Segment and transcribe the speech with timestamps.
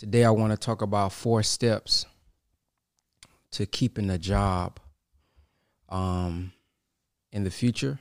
[0.00, 2.06] Today, I want to talk about four steps
[3.50, 4.80] to keeping a job
[5.90, 6.54] um,
[7.32, 8.00] in the future.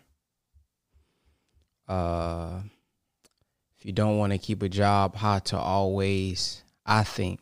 [1.89, 2.61] Uh,
[3.77, 7.41] if you don't want to keep a job, how to always, I think,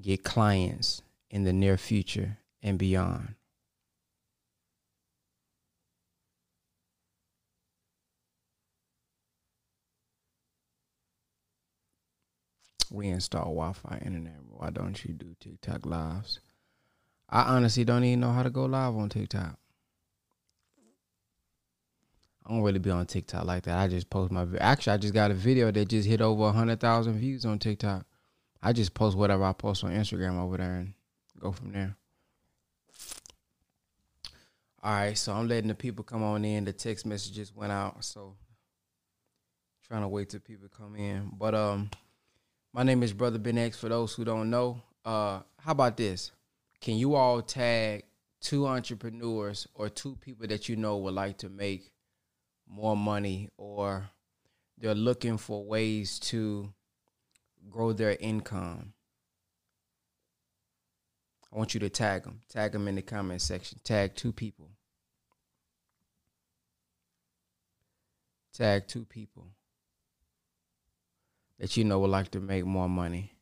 [0.00, 1.00] get clients
[1.30, 3.36] in the near future and beyond.
[12.92, 14.36] Reinstall Wi-Fi internet.
[14.50, 16.40] Why don't you do TikTok lives?
[17.28, 19.58] I honestly don't even know how to go live on TikTok.
[22.44, 23.78] I don't really be on TikTok like that.
[23.78, 24.46] I just post my.
[24.58, 28.04] Actually, I just got a video that just hit over hundred thousand views on TikTok.
[28.62, 30.94] I just post whatever I post on Instagram over there and
[31.38, 31.96] go from there.
[34.84, 36.64] All right, so I'm letting the people come on in.
[36.64, 38.34] The text messages went out, so
[39.86, 41.30] trying to wait till people come in.
[41.38, 41.90] But um,
[42.72, 43.78] my name is Brother Ben X.
[43.78, 46.32] For those who don't know, uh, how about this?
[46.80, 48.04] Can you all tag
[48.40, 51.92] two entrepreneurs or two people that you know would like to make
[52.66, 54.08] more money or
[54.78, 56.72] they're looking for ways to
[57.70, 58.94] grow their income?
[61.52, 62.40] I want you to tag them.
[62.48, 63.78] Tag them in the comment section.
[63.84, 64.70] Tag two people.
[68.54, 69.48] Tag two people
[71.58, 73.32] that you know would like to make more money?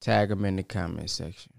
[0.00, 1.52] Tag them in the comment section.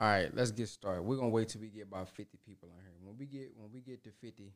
[0.00, 1.02] All right, let's get started.
[1.02, 2.94] We're gonna wait till we get about fifty people on here.
[3.02, 4.54] When we get when we get to fifty,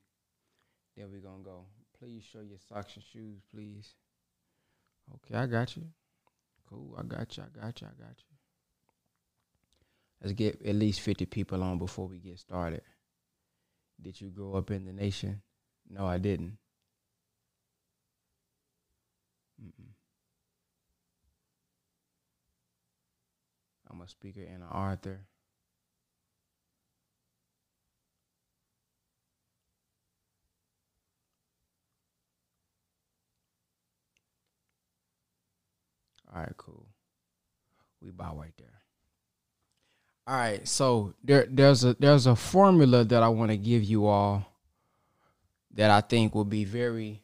[0.97, 1.67] then we're gonna go.
[1.99, 3.95] Please show your socks and shoes, please.
[5.15, 5.85] Okay, I got you.
[6.69, 8.37] Cool, I got you, I got you, I got you.
[10.23, 12.83] Let's get at least 50 people on before we get started.
[14.01, 15.43] Did you grow up in the nation?
[15.89, 16.57] No, I didn't.
[19.63, 19.93] Mm-mm.
[23.91, 25.21] I'm a speaker and an author.
[36.35, 36.87] All right, cool.
[38.01, 38.69] We bow right there.
[40.27, 44.07] All right, so there there's a there's a formula that I want to give you
[44.07, 44.47] all
[45.75, 47.23] that I think will be very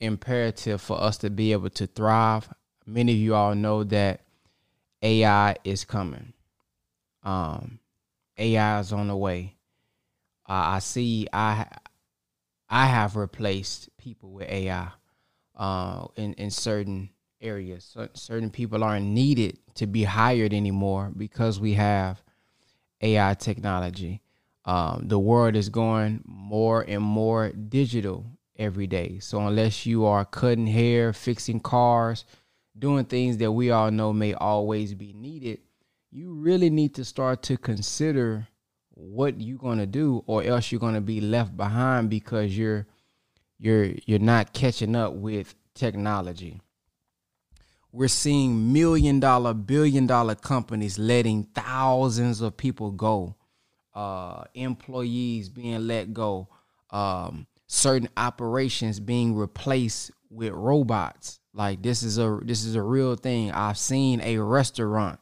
[0.00, 2.48] imperative for us to be able to thrive.
[2.86, 4.20] Many of you all know that
[5.02, 6.32] AI is coming.
[7.24, 7.80] Um,
[8.38, 9.56] AI is on the way.
[10.48, 11.26] Uh, I see.
[11.32, 11.66] I
[12.70, 14.88] I have replaced people with AI
[15.56, 17.10] uh, in in certain
[17.40, 17.84] areas.
[17.92, 22.22] So certain people aren't needed to be hired anymore because we have
[23.00, 24.22] AI technology.
[24.64, 28.26] Um, the world is going more and more digital
[28.58, 29.18] every day.
[29.20, 32.24] So unless you are cutting hair, fixing cars,
[32.78, 35.60] doing things that we all know may always be needed,
[36.10, 38.48] you really need to start to consider
[38.90, 42.86] what you're going to do or else you're going to be left behind because you're
[43.58, 46.60] you're you're not catching up with technology
[47.98, 53.34] we're seeing million dollar, billion dollar companies letting thousands of people go,
[53.92, 56.46] uh, employees being let go,
[56.90, 61.40] um, certain operations being replaced with robots.
[61.52, 63.50] Like this is a this is a real thing.
[63.50, 65.18] I've seen a restaurant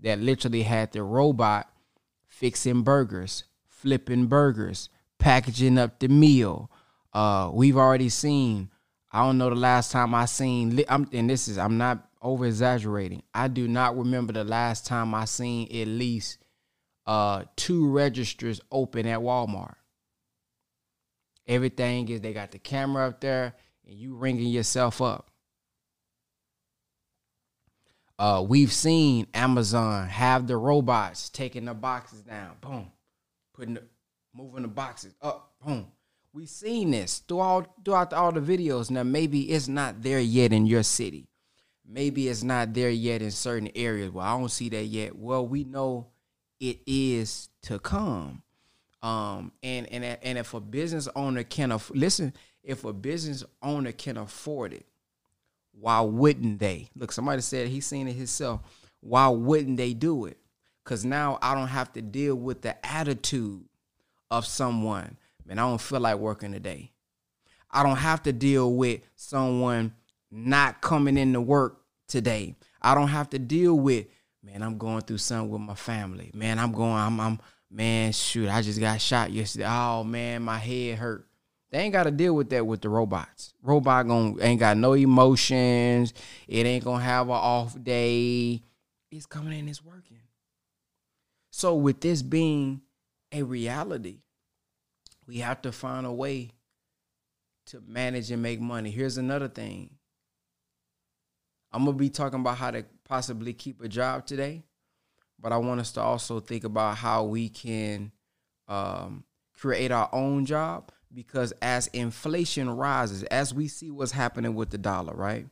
[0.00, 1.70] that literally had the robot
[2.26, 6.70] fixing burgers, flipping burgers, packaging up the meal.
[7.12, 8.70] Uh, we've already seen
[9.14, 10.82] I don't know the last time I seen.
[10.88, 13.22] I'm, and this is I'm not over exaggerating.
[13.34, 16.38] I do not remember the last time I seen at least
[17.06, 19.74] uh two registers open at Walmart.
[21.46, 23.54] Everything is they got the camera up there
[23.86, 25.30] and you ringing yourself up.
[28.18, 32.90] Uh, we've seen Amazon have the robots taking the boxes down, boom,
[33.52, 33.82] putting the,
[34.32, 35.88] moving the boxes up, boom,
[36.34, 38.90] We've seen this throughout throughout all the videos.
[38.90, 41.28] Now maybe it's not there yet in your city.
[41.86, 44.10] Maybe it's not there yet in certain areas.
[44.10, 45.16] Well, I don't see that yet.
[45.16, 46.08] Well, we know
[46.60, 48.42] it is to come.
[49.02, 52.32] Um, and and and if a business owner can aff- listen,
[52.62, 54.86] if a business owner can afford it,
[55.78, 56.88] why wouldn't they?
[56.96, 58.62] Look, somebody said he's seen it himself.
[59.00, 60.38] Why wouldn't they do it?
[60.82, 63.64] Because now I don't have to deal with the attitude
[64.30, 66.92] of someone man, I don't feel like working today.
[67.70, 69.94] I don't have to deal with someone
[70.34, 72.56] not coming into work today.
[72.82, 74.06] I don't have to deal with,
[74.42, 76.30] man, I'm going through something with my family.
[76.34, 77.38] Man, I'm going, I'm, I'm,
[77.70, 79.66] man, shoot, I just got shot yesterday.
[79.68, 81.26] Oh man, my head hurt.
[81.70, 83.54] They ain't got to deal with that with the robots.
[83.62, 86.12] Robot going ain't got no emotions.
[86.46, 88.62] It ain't gonna have an off day.
[89.10, 90.18] It's coming in, it's working.
[91.50, 92.82] So with this being
[93.32, 94.18] a reality,
[95.26, 96.50] we have to find a way
[97.66, 98.90] to manage and make money.
[98.90, 99.90] Here's another thing.
[101.74, 104.62] I'm gonna be talking about how to possibly keep a job today,
[105.40, 108.12] but I want us to also think about how we can
[108.68, 114.70] um, create our own job because as inflation rises, as we see what's happening with
[114.70, 115.46] the dollar, right?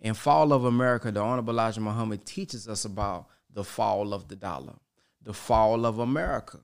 [0.00, 4.36] In Fall of America, the Honorable Elijah Muhammad teaches us about the fall of the
[4.36, 4.74] dollar,
[5.22, 6.60] the fall of America.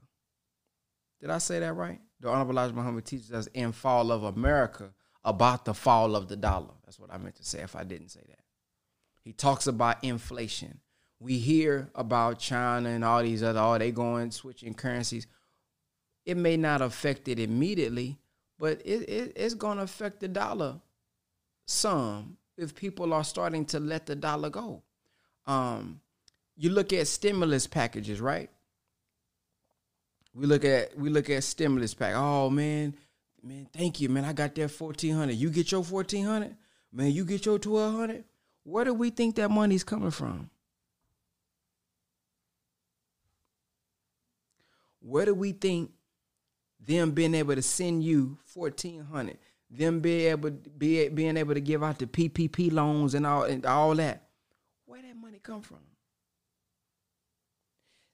[1.23, 2.01] Did I say that right?
[2.21, 4.91] The Honorable Elijah Muhammad teaches us in Fall of America
[5.25, 6.75] about the fall of the dollar.
[6.85, 8.40] That's what I meant to say if I didn't say that.
[9.23, 10.81] He talks about inflation.
[11.19, 15.27] We hear about China and all these other, oh, they going switching currencies.
[16.25, 18.19] It may not affect it immediately,
[18.59, 20.81] but it, it it's going to affect the dollar
[21.67, 24.83] some if people are starting to let the dollar go.
[25.47, 26.01] Um,
[26.57, 28.51] you look at stimulus packages, right?
[30.35, 32.15] We look at we look at stimulus pack.
[32.15, 32.95] Oh man,
[33.43, 34.25] man, thank you, man.
[34.25, 35.37] I got that fourteen hundred.
[35.37, 36.57] You get your fourteen hundred,
[36.93, 37.11] man.
[37.13, 38.25] You get your twelve hundred.
[38.71, 40.49] Where do we think that money's coming from?
[45.01, 45.91] Where do we think
[46.79, 49.39] them being able to send you fourteen hundred,
[49.69, 53.67] them being able be being able to give out the PPP loans and all and
[53.67, 54.29] all that.
[54.87, 55.79] Where that money come from?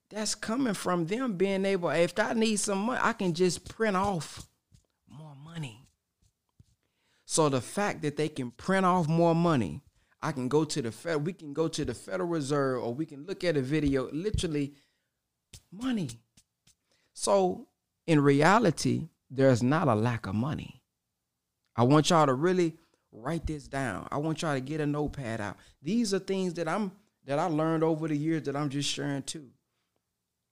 [0.09, 1.91] That's coming from them being able.
[1.91, 4.49] If I need some money, I can just print off
[5.07, 5.87] more money.
[7.27, 9.83] So the fact that they can print off more money,
[10.27, 11.25] I can go to the Fed.
[11.25, 14.11] We can go to the Federal Reserve, or we can look at a video.
[14.11, 14.75] Literally,
[15.71, 16.11] money.
[17.13, 17.69] So
[18.09, 20.83] in reality, there's not a lack of money.
[21.77, 22.75] I want y'all to really
[23.13, 24.09] write this down.
[24.11, 25.59] I want y'all to get a notepad out.
[25.81, 26.91] These are things that I'm
[27.25, 29.51] that I learned over the years that I'm just sharing too.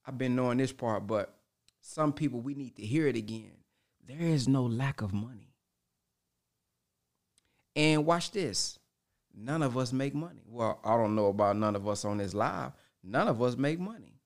[0.07, 1.35] I've been knowing this part, but
[1.81, 3.57] some people we need to hear it again.
[4.07, 5.53] There is no lack of money.
[7.75, 8.79] And watch this.
[9.37, 10.43] None of us make money.
[10.47, 12.73] Well, I don't know about none of us on this live.
[13.03, 14.21] None of us make money.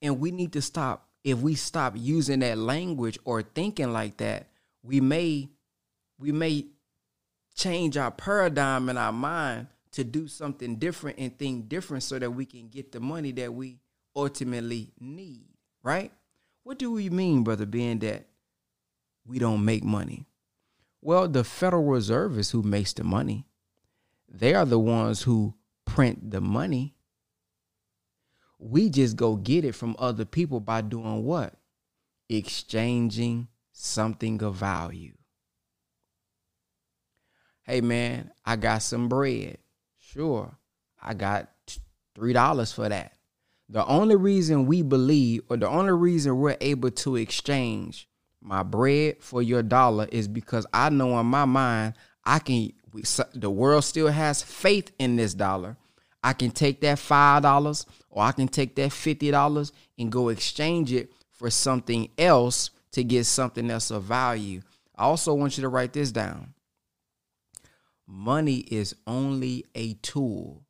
[0.00, 4.48] And we need to stop if we stop using that language or thinking like that,
[4.82, 5.48] we may
[6.18, 6.66] we may
[7.54, 12.30] change our paradigm in our mind to do something different and think different so that
[12.30, 13.78] we can get the money that we
[14.16, 15.46] ultimately need,
[15.82, 16.12] right?
[16.64, 18.26] What do we mean, brother, being that
[19.26, 20.26] we don't make money?
[21.04, 23.48] Well, the Federal Reserve is who makes the money.
[24.28, 25.54] They are the ones who
[25.84, 26.94] print the money.
[28.60, 31.54] We just go get it from other people by doing what?
[32.28, 35.14] Exchanging something of value.
[37.64, 39.58] Hey man, I got some bread.
[39.98, 40.56] Sure,
[41.02, 41.48] I got
[42.16, 43.14] $3 for that.
[43.68, 48.08] The only reason we believe, or the only reason we're able to exchange
[48.42, 51.94] my bread for your dollar is because I know in my mind,
[52.24, 52.72] I can,
[53.34, 55.76] the world still has faith in this dollar.
[56.24, 61.12] I can take that $5 or I can take that $50 and go exchange it
[61.30, 64.62] for something else to get something else of value.
[64.96, 66.54] I also want you to write this down.
[68.06, 70.62] Money is only a tool.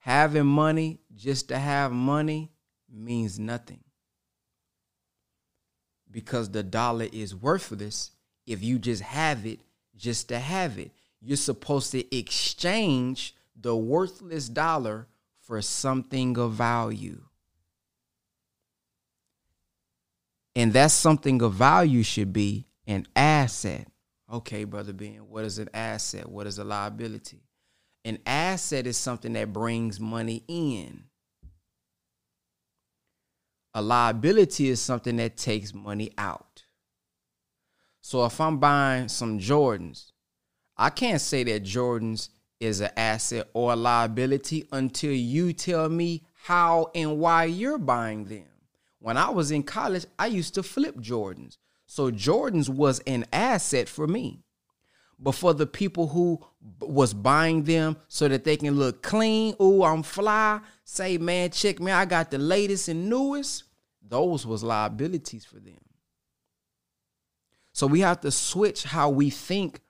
[0.00, 2.50] Having money just to have money
[2.92, 3.80] means nothing.
[6.10, 8.10] Because the dollar is worthless
[8.46, 9.60] if you just have it
[9.96, 10.90] just to have it.
[11.20, 15.06] You're supposed to exchange the worthless dollar
[15.40, 17.20] for something of value.
[20.56, 23.86] And that something of value should be an asset.
[24.32, 26.28] Okay, brother Ben, what is an asset?
[26.28, 27.42] What is a liability?
[28.04, 31.04] An asset is something that brings money in.
[33.74, 36.64] A liability is something that takes money out.
[38.00, 40.12] So if I'm buying some Jordans,
[40.76, 46.22] I can't say that Jordans is an asset or a liability until you tell me
[46.44, 48.46] how and why you're buying them.
[48.98, 51.56] When I was in college, I used to flip Jordans.
[51.86, 54.42] So Jordans was an asset for me.
[55.22, 56.40] But for the people who
[56.80, 61.78] was buying them so that they can look clean, oh, I'm fly, say, man, check
[61.78, 63.64] me, I got the latest and newest,
[64.02, 65.76] those was liabilities for them.
[67.72, 69.80] So we have to switch how we think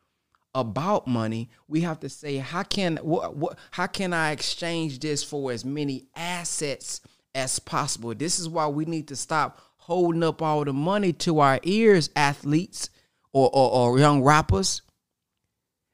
[0.55, 1.49] about money.
[1.69, 5.65] We have to say, how can what, what how can I exchange this for as
[5.65, 7.01] many assets
[7.35, 8.15] as possible?
[8.15, 12.11] This is why we need to stop holding up all the money to our ears,
[12.17, 12.91] athletes
[13.33, 14.83] or, or, or young rappers.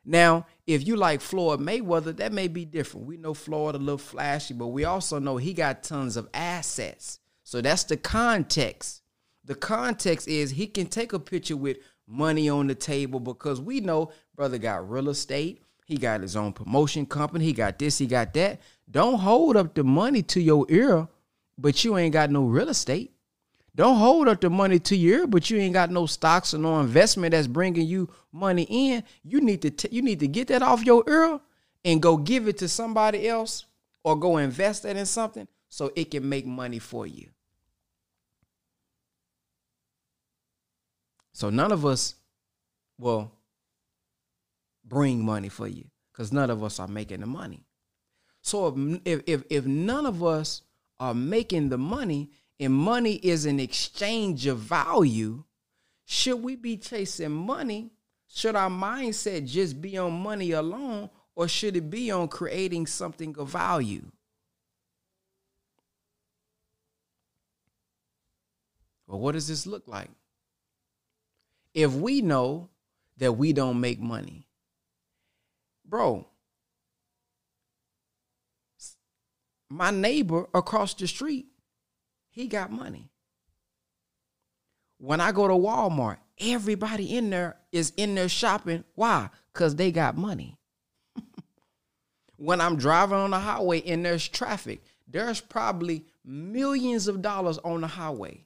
[0.08, 3.06] Now, if you like Floyd Mayweather, that may be different.
[3.06, 7.18] We know Floyd a little flashy, but we also know he got tons of assets.
[7.42, 9.02] So that's the context.
[9.44, 13.80] The context is he can take a picture with money on the table because we
[13.80, 15.60] know brother got real estate.
[15.84, 17.44] He got his own promotion company.
[17.44, 18.60] He got this, he got that.
[18.88, 21.08] Don't hold up the money to your ear,
[21.58, 23.12] but you ain't got no real estate.
[23.76, 26.80] Don't hold up the money to your but you ain't got no stocks or no
[26.80, 29.04] investment that's bringing you money in.
[29.22, 31.40] You need to t- you need to get that off your ear
[31.84, 33.66] and go give it to somebody else
[34.02, 37.28] or go invest that in something so it can make money for you.
[41.34, 42.14] So none of us
[42.98, 43.30] will
[44.86, 47.66] bring money for you because none of us are making the money.
[48.40, 50.62] So if, if if none of us
[50.98, 55.44] are making the money and money is an exchange of value,
[56.04, 57.90] should we be chasing money?
[58.28, 63.36] Should our mindset just be on money alone or should it be on creating something
[63.38, 64.10] of value?
[69.06, 70.10] Well, what does this look like?
[71.76, 72.70] if we know
[73.18, 74.48] that we don't make money,
[75.84, 76.26] bro,
[79.68, 81.44] my neighbor across the street,
[82.36, 83.08] he got money.
[84.98, 88.84] When I go to Walmart, everybody in there is in there shopping.
[88.94, 89.30] Why?
[89.52, 90.58] Because they got money.
[92.36, 97.80] when I'm driving on the highway and there's traffic, there's probably millions of dollars on
[97.80, 98.44] the highway.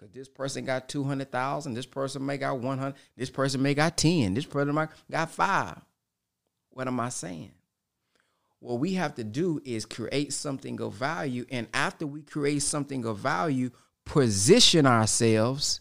[0.00, 3.62] Cause this person got two hundred thousand, this person may got one hundred, this person
[3.62, 5.80] may got ten, this person might got five.
[6.70, 7.52] What am I saying?
[8.62, 13.04] What we have to do is create something of value, and after we create something
[13.04, 13.70] of value,
[14.04, 15.80] position ourselves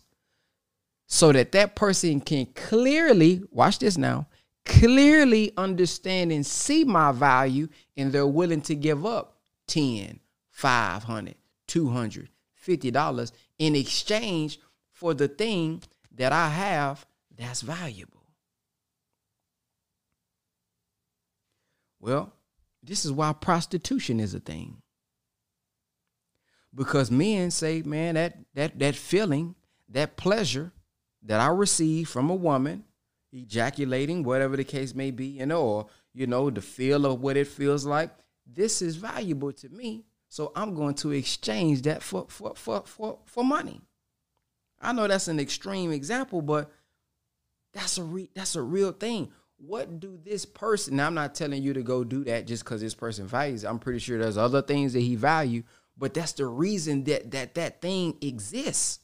[1.06, 4.28] so that that person can clearly watch this now
[4.66, 10.20] clearly understand and see my value and they're willing to give up 10
[10.50, 11.36] 500
[11.68, 12.30] 200
[12.68, 14.60] $50 in exchange
[14.92, 15.82] for the thing
[16.16, 18.24] that I have that's valuable.
[22.00, 22.34] Well,
[22.84, 24.82] this is why prostitution is a thing.
[26.74, 29.56] Because men say, man, that that that feeling,
[29.90, 30.72] that pleasure
[31.24, 32.86] that I receive from a woman,
[33.32, 37.38] ejaculating, whatever the case may be, you know, or you know, the feel of what
[37.38, 38.12] it feels like,
[38.46, 40.06] this is valuable to me.
[40.30, 43.82] So I'm going to exchange that for for for for, for money.
[44.80, 46.72] I know that's an extreme example, but
[47.74, 49.32] that's a re- that's a real thing.
[49.64, 51.00] What do this person?
[51.00, 53.64] I'm not telling you to go do that just because this person values.
[53.64, 55.62] I'm pretty sure there's other things that he value,
[55.96, 59.00] but that's the reason that that that thing exists.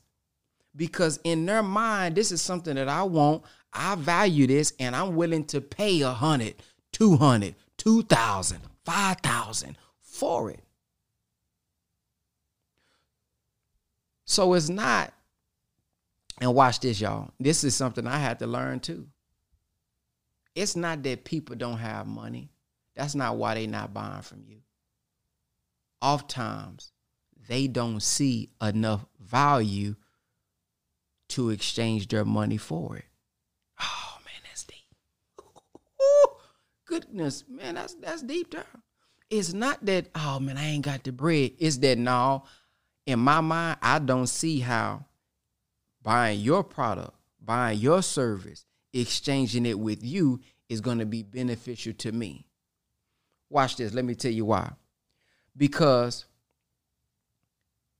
[0.75, 3.43] Because in their mind, this is something that I want.
[3.71, 6.55] I value this, and I'm willing to pay a hundred,
[6.91, 10.63] two hundred, two thousand, five thousand for it.
[14.25, 15.13] So it's not,
[16.41, 17.29] and watch this, y'all.
[17.39, 19.07] This is something I had to learn too.
[20.57, 22.49] It's not that people don't have money.
[22.95, 24.57] That's not why they're not buying from you.
[26.01, 26.91] Oftentimes,
[27.47, 29.95] they don't see enough value
[31.29, 33.05] to exchange their money for it.
[33.79, 34.87] Oh man, that's deep.
[36.01, 36.29] Ooh,
[36.85, 38.65] goodness, man, that's that's deep there.
[39.29, 41.51] It's not that, oh man, I ain't got the bread.
[41.59, 42.45] It's that no,
[43.05, 45.05] in my mind, I don't see how
[46.01, 50.39] buying your product, buying your service, exchanging it with you
[50.69, 52.45] is going to be beneficial to me.
[53.49, 53.93] Watch this.
[53.93, 54.71] Let me tell you why.
[55.55, 56.25] Because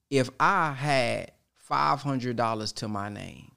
[0.09, 1.31] if I had
[1.69, 3.51] $500 to my name,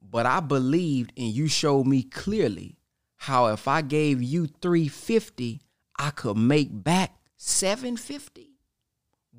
[0.00, 2.78] but I believed and you showed me clearly
[3.16, 5.60] how if I gave you 350,
[5.98, 8.56] I could make back 750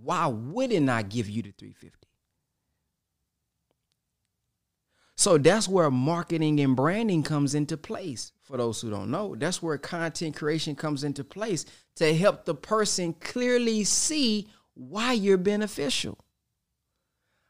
[0.03, 2.06] why wouldn't I give you the 350?
[5.27, 8.31] So that's where marketing and branding comes into place.
[8.43, 11.65] For those who don't know, that's where content creation comes into place
[11.97, 16.17] to help the person clearly see why you're beneficial.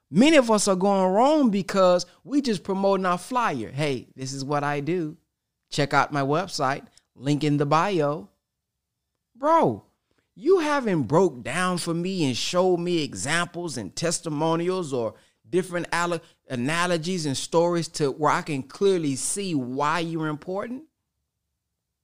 [0.09, 3.69] Many of us are going wrong because we just promoting our flyer.
[3.69, 5.15] Hey, this is what I do.
[5.69, 8.27] Check out my website, link in the bio.
[9.35, 9.83] Bro,
[10.33, 15.13] you haven't broke down for me and showed me examples and testimonials or
[15.47, 15.87] different
[16.49, 20.83] analogies and stories to where I can clearly see why you're important.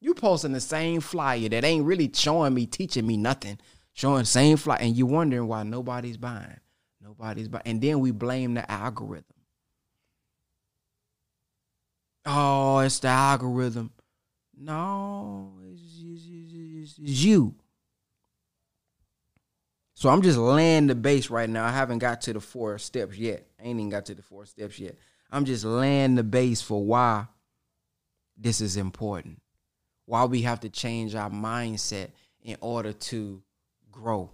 [0.02, 3.60] You posting the same flyer that ain't really showing me, teaching me nothing,
[3.94, 6.60] showing same flyer, and you wondering why nobody's buying.
[7.02, 7.64] Nobody's buying.
[7.66, 9.26] And then we blame the algorithm.
[12.26, 13.92] Oh, it's the algorithm.
[14.58, 17.56] No, it's, it's, it's, it's you.
[20.04, 21.64] So I'm just laying the base right now.
[21.64, 23.48] I haven't got to the four steps yet.
[23.58, 24.98] I ain't even got to the four steps yet.
[25.32, 27.28] I'm just laying the base for why
[28.36, 29.42] this is important.
[30.06, 32.10] Why we have to change our mindset
[32.42, 33.42] in order to
[33.94, 34.32] grow.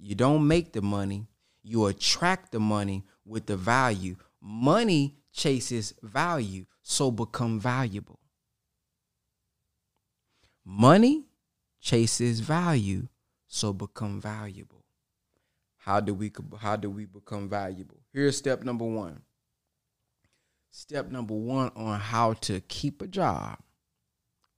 [0.00, 1.28] You don't make the money,
[1.62, 4.16] you attract the money with the value.
[4.40, 8.18] Money chases value, so become valuable.
[10.64, 11.22] Money
[11.80, 13.06] chases value,
[13.52, 14.82] so become valuable.
[15.76, 17.98] How do we how do we become valuable?
[18.10, 19.20] Here's step number 1.
[20.70, 23.58] Step number 1 on how to keep a job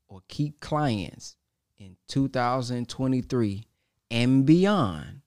[0.06, 1.34] or keep clients
[1.76, 3.66] in 2023
[4.12, 5.22] and beyond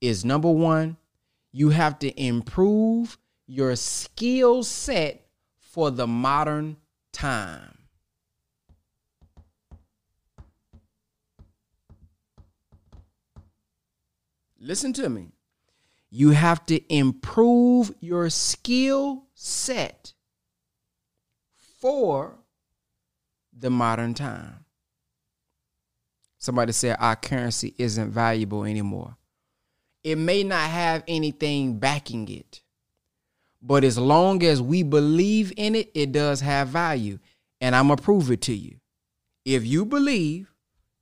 [0.00, 0.96] is number 1,
[1.52, 5.24] you have to improve your skill set
[5.60, 6.76] for the modern
[7.12, 7.77] time.
[14.58, 15.32] Listen to me.
[16.10, 20.14] You have to improve your skill set
[21.80, 22.38] for
[23.56, 24.64] the modern time.
[26.38, 29.16] Somebody said our currency isn't valuable anymore.
[30.04, 32.62] It may not have anything backing it,
[33.60, 37.18] but as long as we believe in it, it does have value.
[37.60, 38.76] And I'm going to prove it to you.
[39.44, 40.54] If you believe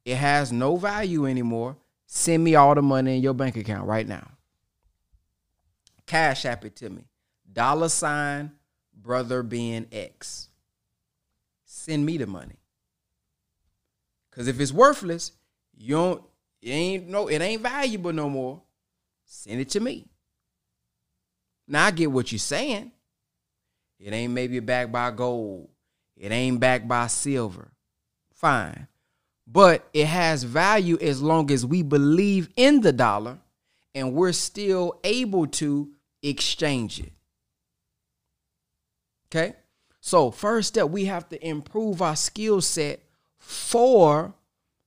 [0.04, 4.06] it has no value anymore, Send me all the money in your bank account right
[4.06, 4.30] now.
[6.06, 7.04] Cash app it to me.
[7.52, 8.52] Dollar sign
[8.94, 10.48] brother Ben X.
[11.64, 12.56] Send me the money.
[14.30, 15.32] Cause if it's worthless,
[15.76, 16.22] you don't
[16.62, 18.62] it ain't no it ain't valuable no more.
[19.24, 20.06] Send it to me.
[21.66, 22.92] Now I get what you're saying.
[23.98, 25.68] It ain't maybe backed by gold.
[26.16, 27.72] It ain't backed by silver.
[28.32, 28.86] Fine
[29.46, 33.38] but it has value as long as we believe in the dollar
[33.94, 35.90] and we're still able to
[36.22, 37.12] exchange it.
[39.28, 39.54] Okay?
[40.00, 43.00] So, first step, we have to improve our skill set
[43.38, 44.34] for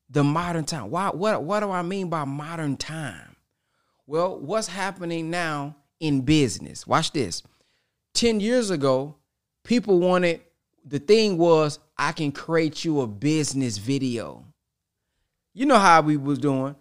[0.10, 0.90] the modern time.
[0.90, 3.36] Why, what, what do I mean by modern time?
[4.08, 6.88] Well, what's happening now in business?
[6.88, 7.44] Watch this.
[8.16, 9.16] 10 years ago,
[9.64, 10.42] people wanted,
[10.86, 14.46] the thing was, I can create you a business video.
[15.54, 16.76] You know how we was doing.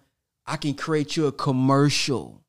[0.46, 2.42] I can create you a commercial.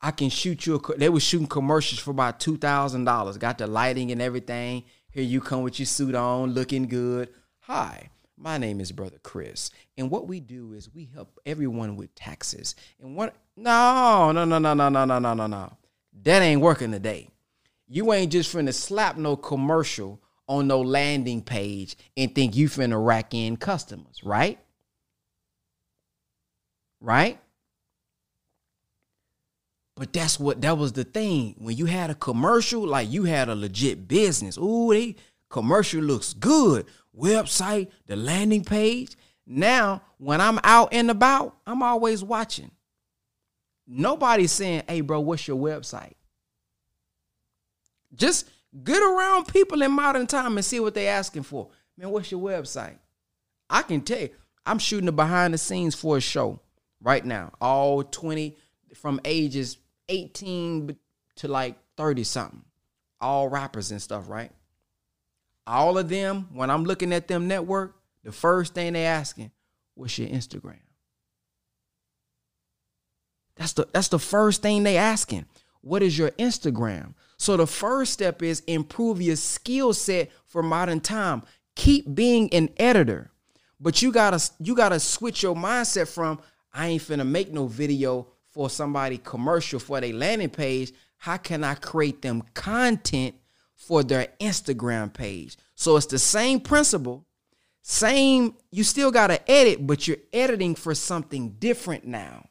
[0.00, 0.96] I can shoot you a.
[0.96, 3.36] They were shooting commercials for about two thousand dollars.
[3.36, 4.84] Got the lighting and everything.
[5.10, 7.30] Here you come with your suit on, looking good.
[7.60, 12.14] Hi, my name is Brother Chris, and what we do is we help everyone with
[12.14, 12.74] taxes.
[13.00, 13.34] And what?
[13.56, 15.76] No, no, no, no, no, no, no, no, no, no.
[16.22, 17.28] That ain't working today.
[17.88, 23.04] You ain't just finna slap no commercial on no landing page and think you finna
[23.04, 24.58] rack in customers, right?
[27.06, 27.38] Right?
[29.94, 31.54] But that's what that was the thing.
[31.56, 34.58] When you had a commercial, like you had a legit business.
[34.58, 35.14] Ooh, they
[35.48, 36.86] commercial looks good.
[37.16, 39.16] Website, the landing page.
[39.46, 42.72] Now, when I'm out and about, I'm always watching.
[43.86, 46.14] Nobody's saying, hey, bro, what's your website?
[48.14, 48.50] Just
[48.82, 51.68] get around people in modern time and see what they're asking for.
[51.96, 52.98] Man, what's your website?
[53.70, 54.30] I can tell you,
[54.66, 56.60] I'm shooting the behind the scenes for a show
[57.00, 57.52] right now.
[57.60, 58.56] All 20
[58.94, 59.78] from ages
[60.08, 60.96] 18
[61.36, 62.64] to like 30 something.
[63.20, 64.52] All rappers and stuff, right?
[65.66, 69.50] All of them, when I'm looking at them network, the first thing they asking,
[69.94, 70.78] what's your Instagram?
[73.56, 75.46] That's the that's the first thing they asking.
[75.80, 77.14] What is your Instagram?
[77.38, 81.42] So the first step is improve your skill set for modern time.
[81.74, 83.30] Keep being an editor.
[83.80, 86.40] But you gotta you gotta switch your mindset from
[86.76, 90.92] I ain't finna make no video for somebody commercial for their landing page.
[91.16, 93.34] How can I create them content
[93.74, 95.56] for their Instagram page?
[95.74, 97.26] So it's the same principle,
[97.80, 102.46] same, you still gotta edit, but you're editing for something different now.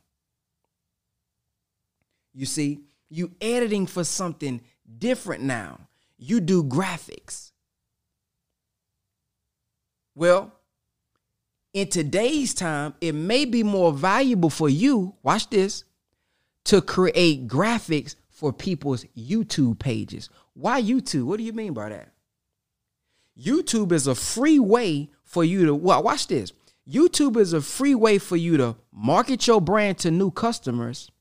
[2.34, 4.62] You see, you editing for something
[4.98, 5.82] different now.
[6.18, 7.52] You do graphics.
[10.16, 10.52] Well,
[11.76, 15.84] in today's time, it may be more valuable for you, watch this,
[16.64, 20.30] to create graphics for people's YouTube pages.
[20.54, 21.26] Why YouTube?
[21.26, 22.14] What do you mean by that?
[23.38, 26.54] YouTube is a free way for you to well, watch this.
[26.90, 31.12] YouTube is a free way for you to market your brand to new customers.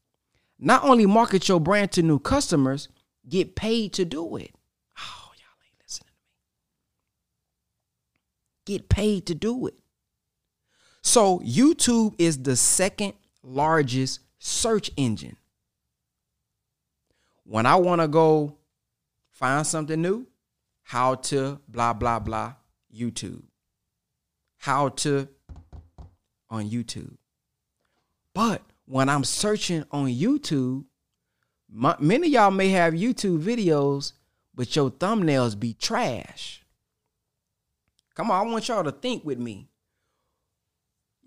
[0.61, 2.89] Not only market your brand to new customers,
[3.29, 4.55] get paid to do it.
[5.01, 6.13] Oh, y'all ain't listening to
[8.73, 8.79] me.
[8.79, 9.75] Get paid to do it.
[11.07, 13.13] So, YouTube is the second
[13.43, 15.37] largest search engine.
[17.45, 18.57] When I want to go
[19.31, 20.27] find something new,
[20.83, 22.55] how to blah, blah, blah,
[22.93, 23.43] YouTube.
[24.57, 25.29] How to
[26.49, 27.17] on YouTube.
[28.33, 30.87] But when I'm searching on YouTube,
[31.71, 34.15] my, many y'all may have YouTube videos,
[34.55, 36.65] but your thumbnails be trash.
[38.15, 39.69] Come on, I want y'all to think with me.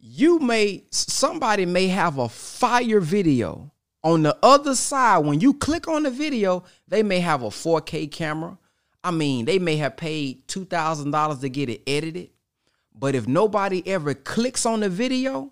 [0.09, 3.73] You may, somebody may have a fire video.
[4.05, 8.09] On the other side, when you click on the video, they may have a 4K
[8.09, 8.57] camera.
[9.03, 12.29] I mean, they may have paid $2,000 to get it edited.
[12.95, 15.51] But if nobody ever clicks on the video,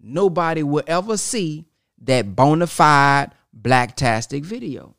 [0.00, 1.66] nobody will ever see
[2.00, 4.96] that bona fide blacktastic video.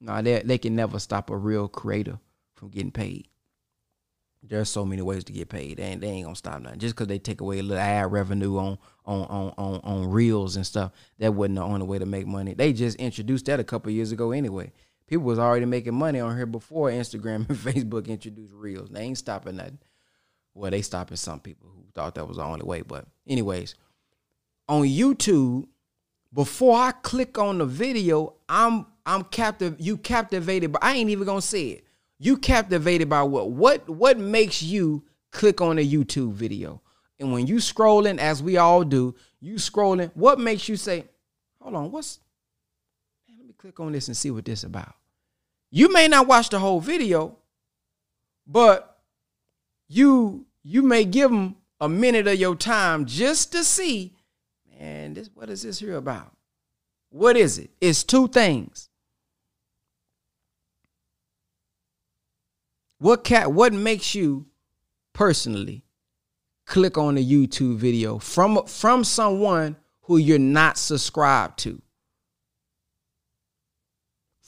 [0.00, 2.20] No, they, they can never stop a real creator
[2.54, 3.27] from getting paid.
[4.42, 5.80] There's so many ways to get paid.
[5.80, 6.78] Ain't, they ain't gonna stop nothing.
[6.78, 10.56] Just because they take away a little ad revenue on on on on on reels
[10.56, 12.54] and stuff, that wasn't the only way to make money.
[12.54, 14.72] They just introduced that a couple years ago anyway.
[15.06, 18.90] People was already making money on here before Instagram and Facebook introduced reels.
[18.90, 19.78] They ain't stopping nothing.
[20.54, 22.82] Well, they stopping some people who thought that was the only way.
[22.82, 23.74] But anyways,
[24.68, 25.66] on YouTube,
[26.32, 29.76] before I click on the video, I'm I'm captive.
[29.78, 31.84] You captivated, but I ain't even gonna see it.
[32.18, 33.50] You captivated by what?
[33.50, 36.82] What what makes you click on a YouTube video?
[37.20, 40.10] And when you scrolling, as we all do, you scrolling.
[40.14, 41.06] What makes you say,
[41.60, 42.18] "Hold on, what's?
[43.28, 44.94] Man, let me click on this and see what this about."
[45.70, 47.36] You may not watch the whole video,
[48.46, 49.00] but
[49.88, 54.16] you you may give them a minute of your time just to see,
[54.78, 56.36] man, this what is this here about?
[57.10, 57.70] What is it?
[57.80, 58.87] It's two things.
[62.98, 64.46] What cat what makes you
[65.12, 65.84] personally
[66.66, 71.80] click on a YouTube video from from someone who you're not subscribed to?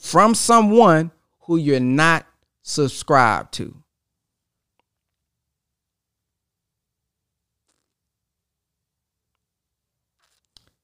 [0.01, 1.11] from someone
[1.41, 2.25] who you're not
[2.63, 3.77] subscribed to.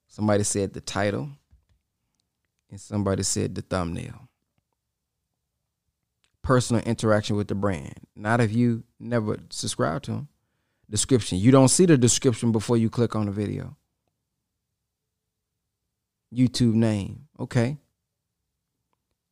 [0.07, 1.29] Somebody said the title,
[2.69, 4.26] and somebody said the thumbnail.
[6.47, 7.93] Personal interaction with the brand.
[8.15, 10.27] Not if you never subscribe to them.
[10.89, 11.39] Description.
[11.39, 13.75] You don't see the description before you click on the video.
[16.33, 17.27] YouTube name.
[17.37, 17.75] Okay.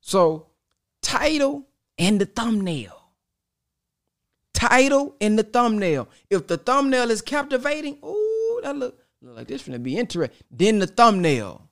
[0.02, 0.48] So,
[1.02, 1.66] title
[1.98, 3.12] and the thumbnail.
[4.54, 6.10] Title and the thumbnail.
[6.30, 10.38] If the thumbnail is captivating, oh, that look, look like this gonna be interesting.
[10.52, 11.70] Then the thumbnail.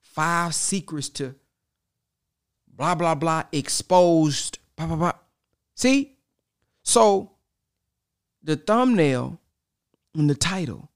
[0.00, 1.34] Five secrets to
[2.74, 4.55] blah blah blah exposed.
[4.76, 5.12] Blah, blah, blah.
[5.74, 6.16] See?
[6.82, 7.32] So
[8.42, 9.40] the thumbnail
[10.14, 10.90] and the title,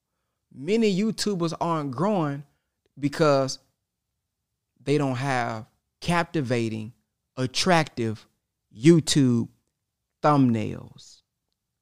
[0.54, 2.44] many YouTubers aren't growing
[2.98, 3.58] because
[4.82, 5.66] they don't have
[6.00, 6.92] captivating,
[7.36, 8.26] attractive
[8.76, 9.48] YouTube
[10.22, 11.22] thumbnails.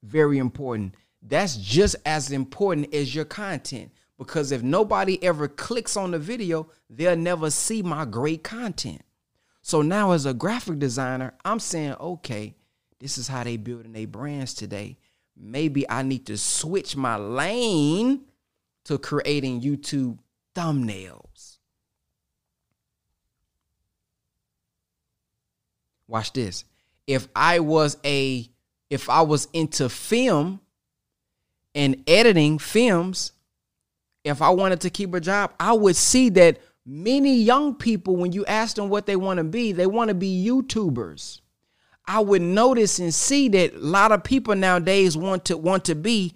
[0.03, 0.95] Very important.
[1.21, 6.69] That's just as important as your content because if nobody ever clicks on the video,
[6.89, 9.01] they'll never see my great content.
[9.61, 12.55] So now, as a graphic designer, I'm saying, okay,
[12.99, 14.97] this is how they building their brands today.
[15.37, 18.21] Maybe I need to switch my lane
[18.85, 20.19] to creating YouTube
[20.55, 21.59] thumbnails.
[26.09, 26.65] watch this.
[27.07, 28.49] If I was a
[28.89, 30.59] if I was into film
[31.75, 33.31] and editing films,
[34.23, 38.31] if I wanted to keep a job, I would see that many young people, when
[38.31, 41.41] you ask them what they want to be, they want to be YouTubers.
[42.07, 45.95] I would notice and see that a lot of people nowadays want to want to
[45.95, 46.33] be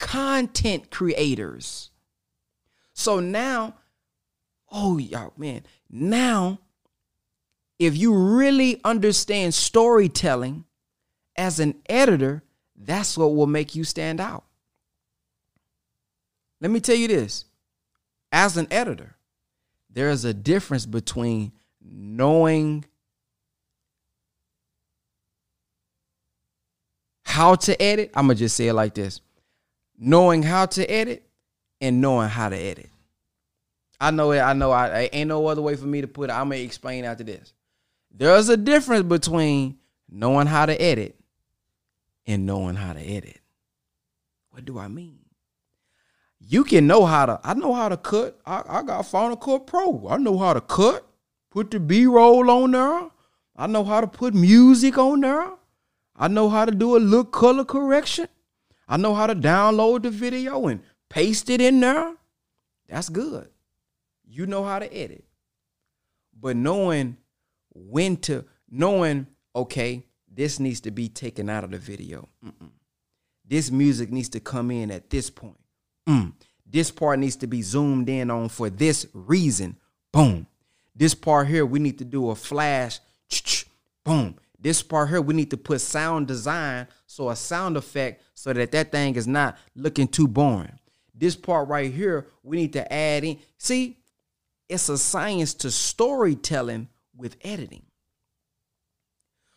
[0.00, 1.90] content creators.
[2.92, 3.76] So now,
[4.70, 6.58] oh y'all, man, now
[7.78, 10.64] if you really understand storytelling
[11.36, 12.42] as an editor,
[12.76, 14.44] that's what will make you stand out.
[16.60, 17.44] Let me tell you this
[18.32, 19.16] as an editor,
[19.92, 22.84] there is a difference between knowing
[27.24, 28.10] how to edit.
[28.14, 29.20] I'm going to just say it like this
[29.98, 31.22] knowing how to edit
[31.80, 32.90] and knowing how to edit.
[34.00, 34.40] I know it.
[34.40, 34.72] I know.
[34.72, 36.32] I, I ain't no other way for me to put it.
[36.32, 37.54] I'm gonna explain after this.
[38.10, 39.78] There's a difference between
[40.10, 41.14] knowing how to edit
[42.26, 43.38] and knowing how to edit.
[44.50, 45.21] What do I mean?
[46.48, 47.40] You can know how to.
[47.44, 48.40] I know how to cut.
[48.44, 50.08] I, I got Final Cut Pro.
[50.08, 51.06] I know how to cut.
[51.50, 53.10] Put the B roll on there.
[53.56, 55.50] I know how to put music on there.
[56.16, 58.28] I know how to do a look color correction.
[58.88, 62.14] I know how to download the video and paste it in there.
[62.88, 63.48] That's good.
[64.26, 65.24] You know how to edit.
[66.38, 67.18] But knowing
[67.74, 72.28] when to, knowing, okay, this needs to be taken out of the video.
[72.44, 72.70] Mm-mm.
[73.46, 75.61] This music needs to come in at this point.
[76.08, 76.32] Mm.
[76.66, 79.76] This part needs to be zoomed in on for this reason.
[80.12, 80.46] Boom.
[80.94, 83.00] This part here, we need to do a flash.
[84.04, 84.36] Boom.
[84.58, 88.72] This part here, we need to put sound design, so a sound effect, so that
[88.72, 90.78] that thing is not looking too boring.
[91.14, 93.38] This part right here, we need to add in.
[93.58, 93.98] See,
[94.68, 97.82] it's a science to storytelling with editing.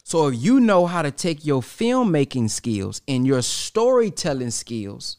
[0.04, 5.18] So if you know how to take your filmmaking skills and your storytelling skills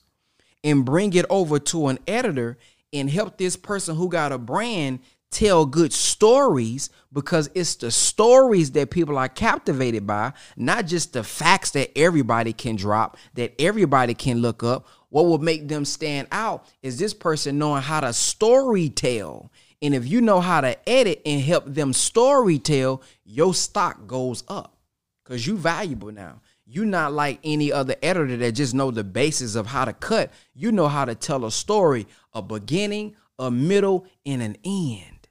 [0.67, 2.59] and bring it over to an editor
[2.93, 4.99] and help this person who got a brand
[5.31, 11.23] tell good stories because it's the stories that people are captivated by, not just the
[11.23, 14.89] facts that everybody can drop, that everybody can look up.
[15.09, 19.53] What will make them stand out is this person knowing how to story tell.
[19.81, 24.43] And if you know how to edit and help them story tell, your stock goes
[24.49, 24.77] up
[25.23, 26.41] because you valuable now.
[26.69, 30.33] You're not like any other editor that just know the basis of how to cut.
[30.53, 35.29] You know how to tell a story, a beginning, a middle, and an end.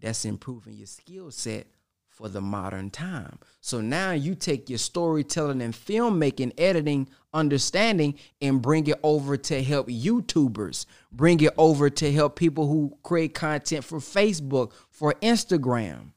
[0.00, 1.66] That's improving your skill set
[2.08, 3.40] for the modern time.
[3.60, 9.60] So now you take your storytelling and filmmaking, editing, understanding, and bring it over to
[9.60, 16.13] help YouTubers, bring it over to help people who create content for Facebook, for Instagram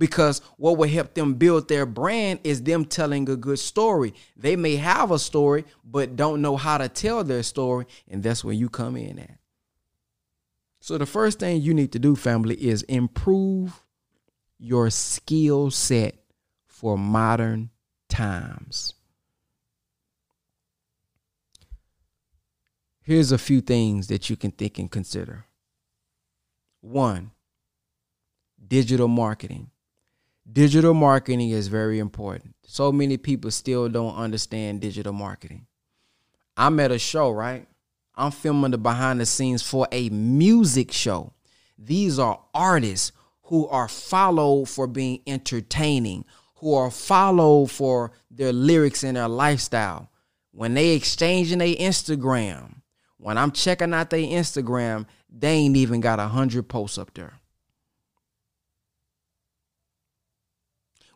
[0.00, 4.14] because what will help them build their brand is them telling a good story.
[4.34, 8.42] They may have a story, but don't know how to tell their story, and that's
[8.42, 9.38] where you come in at.
[10.80, 13.84] So, the first thing you need to do, family, is improve
[14.58, 16.14] your skill set
[16.66, 17.68] for modern
[18.08, 18.94] times.
[23.02, 25.44] Here's a few things that you can think and consider.
[26.80, 27.32] One,
[28.66, 29.70] digital marketing
[30.52, 32.54] digital marketing is very important.
[32.64, 35.66] So many people still don't understand digital marketing.
[36.56, 37.66] I'm at a show, right?
[38.14, 41.32] I'm filming the behind the scenes for a music show.
[41.78, 43.12] These are artists
[43.44, 46.24] who are followed for being entertaining,
[46.56, 50.10] who are followed for their lyrics and their lifestyle.
[50.52, 52.82] When they exchanging their Instagram,
[53.16, 57.39] when I'm checking out their Instagram, they ain't even got a hundred posts up there.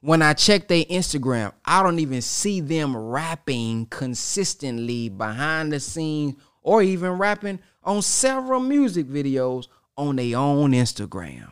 [0.05, 6.35] When I check their Instagram, I don't even see them rapping consistently behind the scenes
[6.61, 11.51] or even rapping on several music videos on their own Instagram.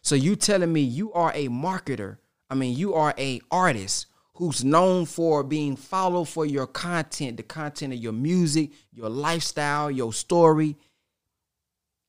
[0.00, 2.16] So you telling me you are a marketer,
[2.48, 7.42] I mean you are a artist who's known for being followed for your content, the
[7.42, 10.74] content of your music, your lifestyle, your story,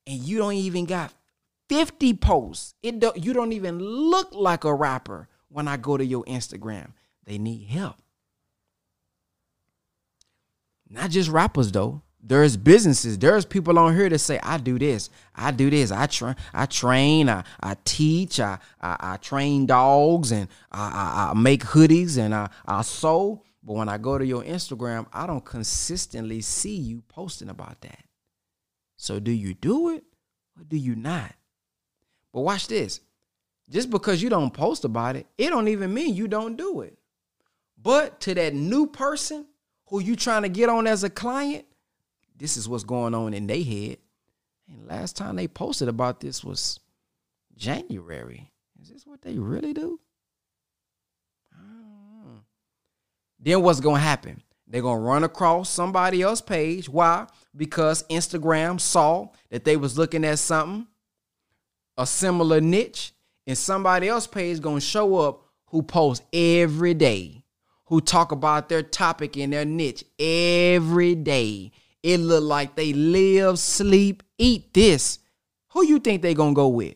[0.07, 1.13] and you don't even got
[1.67, 2.75] 50 posts.
[2.81, 6.93] It don't, you don't even look like a rapper when I go to your Instagram.
[7.25, 7.97] They need help.
[10.89, 12.01] Not just rappers though.
[12.21, 13.17] There's businesses.
[13.17, 16.65] There's people on here that say, I do this, I do this, I train, I
[16.65, 22.17] train, I, I teach, I, I, I train dogs and I, I, I make hoodies
[22.17, 23.43] and I, I sew.
[23.63, 28.03] But when I go to your Instagram, I don't consistently see you posting about that.
[28.97, 30.03] So do you do it
[30.57, 31.33] or do you not?
[32.33, 32.99] But watch this.
[33.69, 36.97] Just because you don't post about it, it don't even mean you don't do it.
[37.81, 39.45] But to that new person
[39.87, 41.65] who you trying to get on as a client,
[42.35, 43.97] this is what's going on in their head.
[44.67, 46.79] And last time they posted about this was
[47.55, 48.51] January.
[48.81, 49.99] Is this what they really do?
[51.55, 52.39] Mm.
[53.39, 54.41] Then what's gonna happen?
[54.67, 56.87] They're gonna run across somebody else's page.
[56.87, 57.27] Why?
[57.55, 60.87] Because Instagram saw that they was looking at something,
[61.97, 63.13] a similar niche,
[63.49, 67.43] and somebody else page gonna show up who posts every day,
[67.85, 71.71] who talk about their topic and their niche every day.
[72.03, 75.17] It look like they live, sleep, eat this.
[75.69, 76.93] Who you think they gonna go with?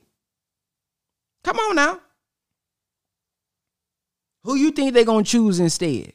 [1.44, 2.00] Come on now.
[4.44, 6.14] Who you think they gonna choose instead?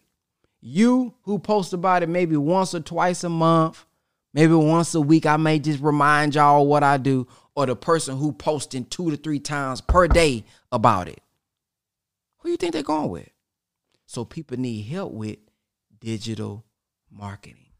[0.60, 3.84] You who post about it maybe once or twice a month,
[4.34, 7.26] Maybe once a week, I may just remind y'all what I do,
[7.58, 11.20] or the person who posting two to three times per day about it.
[12.36, 13.28] Who you think they're going with?
[14.06, 15.38] So people need help with
[15.98, 16.64] digital
[17.10, 17.72] marketing.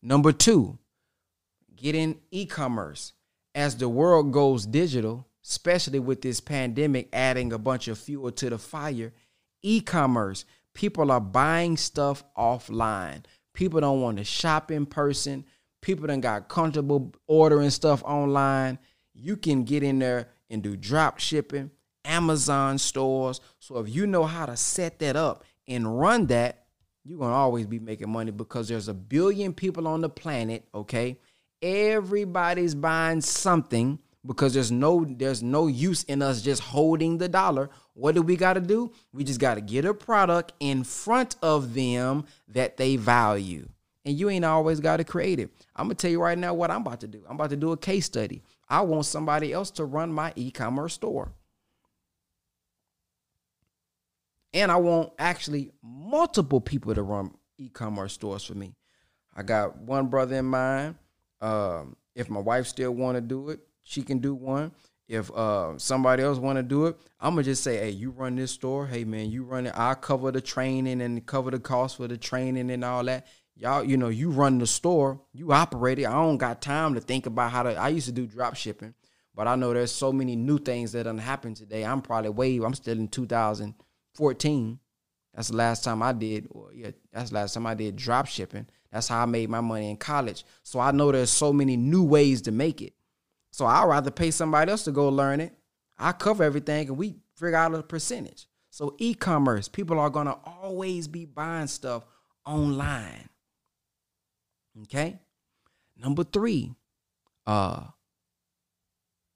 [0.00, 0.78] Number two,
[1.76, 3.12] get in e-commerce.
[3.54, 8.48] As the world goes digital, especially with this pandemic adding a bunch of fuel to
[8.48, 9.12] the fire,
[9.60, 13.24] e-commerce, people are buying stuff offline.
[13.52, 15.44] People don't want to shop in person.
[15.86, 18.76] People done got comfortable ordering stuff online.
[19.14, 21.70] You can get in there and do drop shipping,
[22.04, 23.40] Amazon stores.
[23.60, 26.64] So if you know how to set that up and run that,
[27.04, 30.64] you're going to always be making money because there's a billion people on the planet,
[30.74, 31.20] okay?
[31.62, 37.70] Everybody's buying something because there's no there's no use in us just holding the dollar.
[37.94, 38.90] What do we got to do?
[39.12, 43.68] We just got to get a product in front of them that they value.
[44.06, 45.50] And you ain't always got to create it.
[45.74, 47.24] I'm to tell you right now what I'm about to do.
[47.28, 48.40] I'm about to do a case study.
[48.68, 51.32] I want somebody else to run my e-commerce store.
[54.54, 58.76] And I want actually multiple people to run e-commerce stores for me.
[59.34, 60.94] I got one brother in mind.
[61.40, 64.70] Um, if my wife still want to do it, she can do one.
[65.08, 68.36] If uh, somebody else want to do it, I'm gonna just say, hey, you run
[68.36, 68.86] this store.
[68.86, 69.72] Hey man, you run it.
[69.76, 73.26] I'll cover the training and cover the cost for the training and all that.
[73.58, 76.06] Y'all, you know, you run the store, you operate it.
[76.06, 77.74] I don't got time to think about how to.
[77.74, 78.94] I used to do drop shipping,
[79.34, 81.84] but I know there's so many new things that done happened today.
[81.84, 82.58] I'm probably way.
[82.58, 84.78] I'm still in 2014.
[85.34, 86.48] That's the last time I did.
[86.50, 88.66] Well, yeah, that's the last time I did drop shipping.
[88.92, 90.44] That's how I made my money in college.
[90.62, 92.92] So I know there's so many new ways to make it.
[93.52, 95.54] So I'd rather pay somebody else to go learn it.
[95.98, 98.46] I cover everything and we figure out a percentage.
[98.70, 102.04] So e-commerce, people are gonna always be buying stuff
[102.44, 103.28] online.
[104.82, 105.18] Okay.
[105.96, 106.74] Number three,
[107.46, 107.84] uh,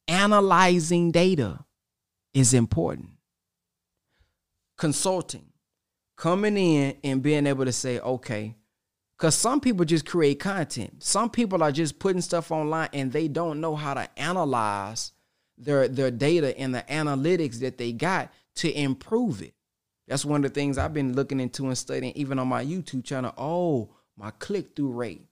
[0.07, 1.65] analyzing data
[2.35, 3.11] is important
[4.81, 5.45] consulting,
[6.17, 8.57] coming in and being able to say, okay,
[9.17, 11.05] because some people just create content.
[11.05, 15.13] Some people are just putting stuff online and they don't know how to analyze
[15.59, 19.53] their, their data and the analytics that they got to improve it.
[20.09, 23.05] That's one of the things I've been looking into and studying, even on my YouTube
[23.05, 23.35] channel.
[23.37, 25.27] Oh, my click through rate.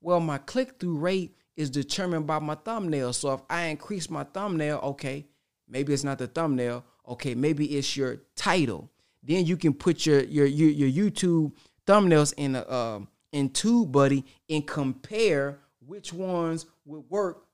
[0.00, 3.12] Well, my click through rate is determined by my thumbnail.
[3.12, 5.26] So if I increase my thumbnail, okay,
[5.68, 8.88] maybe it's not the thumbnail, Okay, maybe it's your title.
[9.22, 11.52] Then you can put your your your, your YouTube
[11.86, 13.00] thumbnails in a uh,
[13.32, 17.46] in TubeBuddy and compare which ones would work.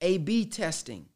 [0.00, 1.06] A/B testing.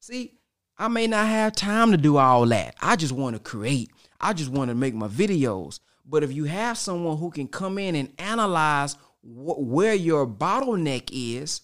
[0.00, 0.38] See,
[0.78, 2.74] I may not have time to do all that.
[2.80, 3.90] I just want to create.
[4.20, 5.80] I just want to make my videos.
[6.04, 11.10] But if you have someone who can come in and analyze wh- where your bottleneck
[11.12, 11.62] is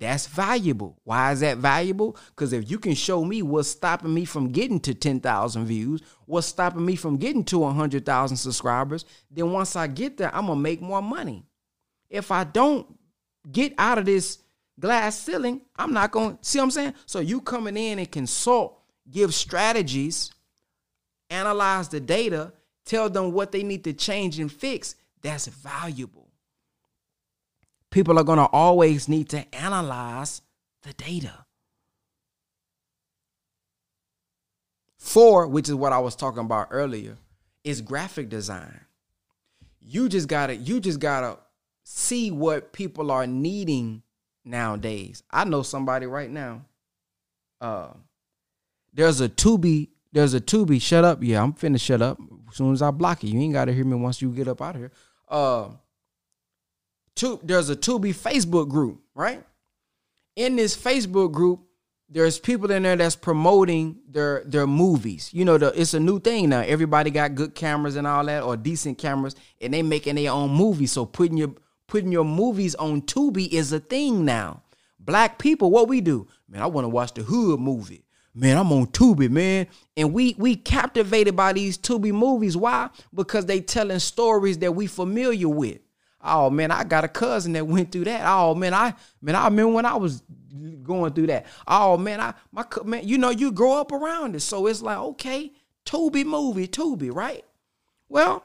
[0.00, 0.98] that's valuable.
[1.04, 2.16] Why is that valuable?
[2.30, 6.46] Because if you can show me what's stopping me from getting to 10,000 views, what's
[6.46, 10.62] stopping me from getting to 100,000 subscribers, then once I get there, I'm going to
[10.62, 11.44] make more money.
[12.08, 12.98] If I don't
[13.52, 14.38] get out of this
[14.78, 16.94] glass ceiling, I'm not going to see what I'm saying?
[17.04, 20.32] So you coming in and consult, give strategies,
[21.28, 22.54] analyze the data,
[22.86, 26.19] tell them what they need to change and fix, that's valuable
[27.90, 30.42] people are going to always need to analyze
[30.82, 31.46] the data.
[34.98, 37.16] Four, which is what I was talking about earlier,
[37.64, 38.80] is graphic design.
[39.80, 41.38] You just gotta, you just gotta
[41.84, 44.02] see what people are needing
[44.44, 45.22] nowadays.
[45.30, 46.66] I know somebody right now.
[47.60, 47.94] Uh,
[48.92, 50.80] there's a Tubi, there's a Tubi.
[50.80, 52.18] Shut up, yeah, I'm finna shut up.
[52.50, 54.60] As soon as I block it, you ain't gotta hear me once you get up
[54.60, 54.92] out of here.
[55.28, 55.68] Uh,
[57.42, 59.44] there's a Tubi Facebook group, right?
[60.36, 61.60] In this Facebook group,
[62.08, 65.30] there's people in there that's promoting their their movies.
[65.32, 66.60] You know, the, it's a new thing now.
[66.60, 70.50] Everybody got good cameras and all that, or decent cameras, and they making their own
[70.50, 70.92] movies.
[70.92, 71.54] So putting your
[71.86, 74.62] putting your movies on Tubi is a thing now.
[74.98, 78.04] Black people, what we do, man, I want to watch the Hood movie.
[78.34, 79.66] Man, I'm on Tubi, man,
[79.96, 82.56] and we we captivated by these Tubi movies.
[82.56, 82.90] Why?
[83.14, 85.80] Because they telling stories that we familiar with.
[86.22, 88.22] Oh man, I got a cousin that went through that.
[88.26, 90.22] Oh man, I man, I remember when I was
[90.82, 91.46] going through that.
[91.66, 94.98] Oh man, I my man, you know, you grow up around it, so it's like
[94.98, 95.52] okay,
[95.86, 97.44] Tubi movie, Tubi, right?
[98.08, 98.44] Well,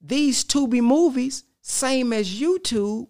[0.00, 3.08] these Tubi movies, same as YouTube.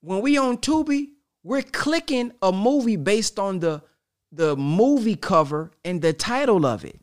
[0.00, 1.08] When we on Tubi,
[1.42, 3.82] we're clicking a movie based on the
[4.30, 7.00] the movie cover and the title of it.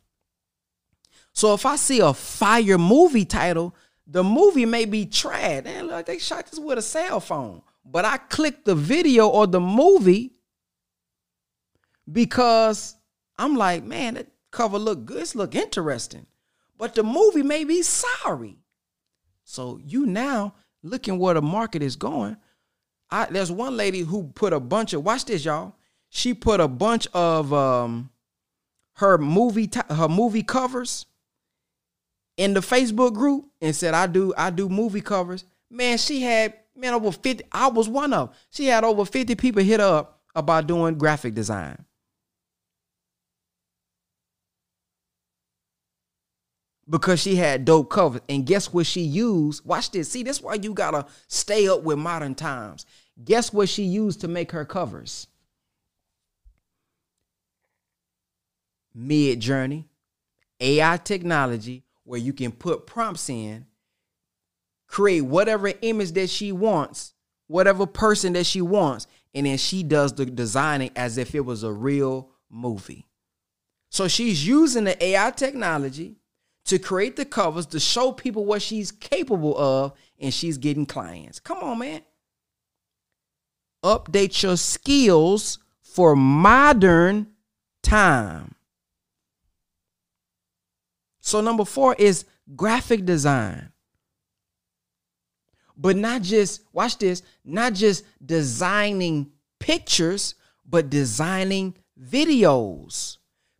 [1.34, 3.76] So if I see a fire movie title,
[4.08, 5.64] The movie may be trash.
[5.64, 7.62] Man, look, they shot this with a cell phone.
[7.84, 10.34] But I clicked the video or the movie
[12.12, 12.96] because
[13.38, 15.22] I'm like, man, that cover look good.
[15.22, 16.26] It's look interesting.
[16.78, 18.58] But the movie may be sorry.
[19.44, 22.38] So you now looking where the market is going.
[23.10, 25.76] I, there's one lady who put a bunch of watch this, y'all.
[26.10, 28.10] She put a bunch of um
[28.94, 31.06] her movie her movie covers
[32.38, 35.46] in the Facebook group and said, I do, I do movie covers.
[35.70, 37.44] Man, she had, man, over 50.
[37.52, 38.36] I was one of.
[38.50, 41.84] She had over 50 people hit up about doing graphic design.
[46.88, 48.22] Because she had dope covers.
[48.30, 49.66] And guess what she used?
[49.66, 50.12] Watch this.
[50.12, 52.86] See, that's why you gotta stay up with modern times.
[53.24, 55.28] Guess what she used to make her covers?
[58.96, 59.86] Midjourney,
[60.60, 63.66] AI technology, where you can put prompts in,
[64.88, 67.14] create whatever image that she wants,
[67.48, 71.64] whatever person that she wants, and then she does the designing as if it was
[71.64, 73.08] a real movie.
[73.90, 76.16] So she's using the AI technology
[76.66, 81.40] to create the covers to show people what she's capable of, and she's getting clients.
[81.40, 82.02] Come on, man.
[83.84, 87.28] Update your skills for modern
[87.84, 88.56] time.
[91.26, 93.72] So number four is graphic design.
[95.76, 103.18] But not just, watch this, not just designing pictures, but designing videos.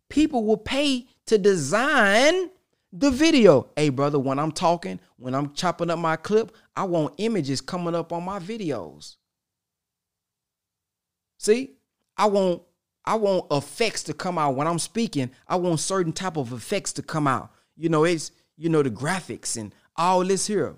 [0.08, 2.50] People will pay to design
[2.92, 3.68] the video.
[3.74, 7.96] Hey, brother, when I'm talking, when I'm chopping up my clip, I want images coming
[7.96, 9.16] up on my videos.
[11.40, 11.72] See,
[12.16, 12.62] I want
[13.04, 15.30] I want effects to come out when I'm speaking.
[15.46, 17.52] I want certain type of effects to come out.
[17.76, 20.76] You know, it's you know the graphics and all this here.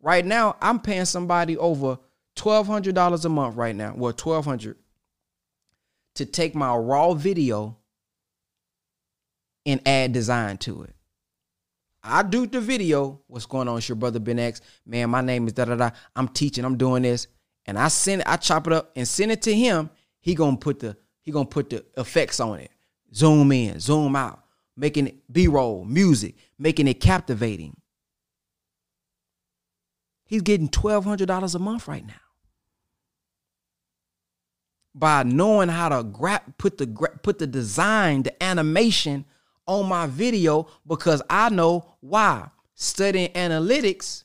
[0.00, 1.98] Right now, I'm paying somebody over
[2.34, 3.94] twelve hundred dollars a month right now.
[3.94, 4.76] Well, twelve hundred
[6.14, 7.76] to take my raw video
[9.66, 10.94] and add design to it.
[12.02, 13.20] I do the video.
[13.26, 13.76] What's going on?
[13.76, 14.62] It's your brother Ben X.
[14.86, 15.90] Man, my name is da da da.
[16.16, 16.64] I'm teaching.
[16.64, 17.26] I'm doing this,
[17.66, 18.28] and I send it.
[18.28, 19.90] I chop it up and send it to him.
[20.20, 22.70] He gonna put the he gonna put the effects on it.
[23.12, 24.44] Zoom in, zoom out
[24.76, 27.76] making it B-roll, music, making it captivating.
[30.26, 32.14] He's getting $1,200 a month right now.
[34.94, 39.24] By knowing how to gra- put the gra- put the design, the animation
[39.66, 42.48] on my video because I know why.
[42.74, 44.24] Studying analytics,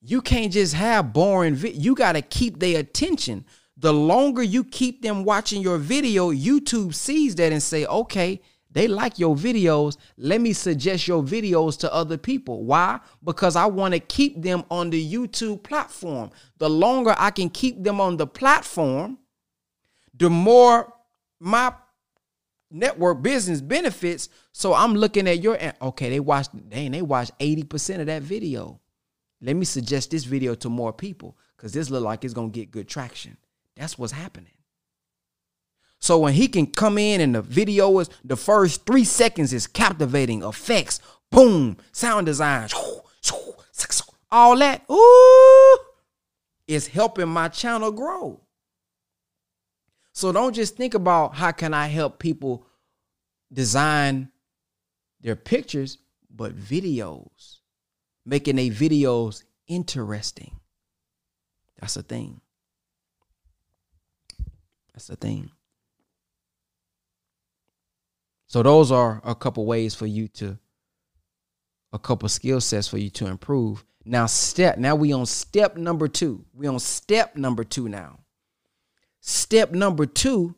[0.00, 3.44] you can't just have boring vi- you got to keep their attention.
[3.76, 8.40] The longer you keep them watching your video, YouTube sees that and say, "Okay,
[8.74, 9.96] they like your videos.
[10.18, 12.64] Let me suggest your videos to other people.
[12.64, 12.98] Why?
[13.22, 16.30] Because I want to keep them on the YouTube platform.
[16.58, 19.18] The longer I can keep them on the platform,
[20.12, 20.92] the more
[21.38, 21.72] my
[22.70, 24.28] network business benefits.
[24.52, 28.80] So I'm looking at your okay, they watched dang, they watched 80% of that video.
[29.40, 32.72] Let me suggest this video to more people because this look like it's gonna get
[32.72, 33.36] good traction.
[33.76, 34.53] That's what's happening.
[36.04, 39.66] So when he can come in and the video is the first three seconds is
[39.66, 41.00] captivating effects,
[41.30, 42.68] boom, sound design,
[44.30, 45.78] all that, ooh,
[46.68, 48.42] is helping my channel grow.
[50.12, 52.66] So don't just think about how can I help people
[53.50, 54.28] design
[55.22, 55.96] their pictures,
[56.28, 57.60] but videos,
[58.26, 60.60] making their videos interesting.
[61.80, 62.42] That's a thing.
[64.92, 65.50] That's the thing.
[68.54, 70.56] So those are a couple ways for you to
[71.92, 73.84] a couple skill sets for you to improve.
[74.04, 76.44] Now step now we on step number 2.
[76.54, 78.20] We on step number 2 now.
[79.18, 80.54] Step number 2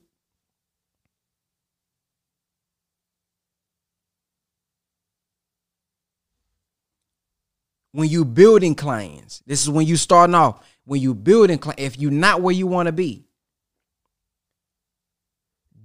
[7.93, 9.43] when you building clients.
[9.47, 10.63] This is when you starting off.
[10.85, 13.25] When you building clients, if you're not where you want to be,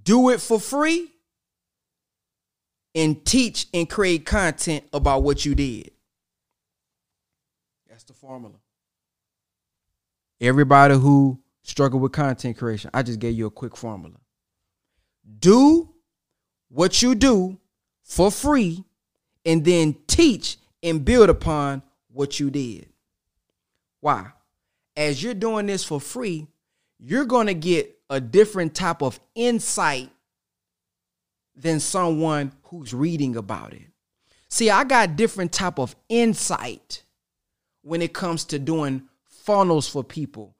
[0.02, 1.08] do it for free
[2.94, 5.90] and teach and create content about what you did.
[7.88, 8.54] That's the formula.
[10.40, 14.16] Everybody who struggle with content creation, I just gave you a quick formula.
[15.38, 15.88] Do
[16.68, 17.58] what you do
[18.02, 18.84] for free
[19.44, 22.88] and then teach and build upon what you did.
[24.00, 24.32] Why?
[24.96, 26.48] As you're doing this for free,
[26.98, 30.10] you're going to get a different type of insight
[31.54, 33.82] than someone who's reading about it.
[34.48, 37.04] See, I got different type of insight
[37.82, 40.54] when it comes to doing funnels for people,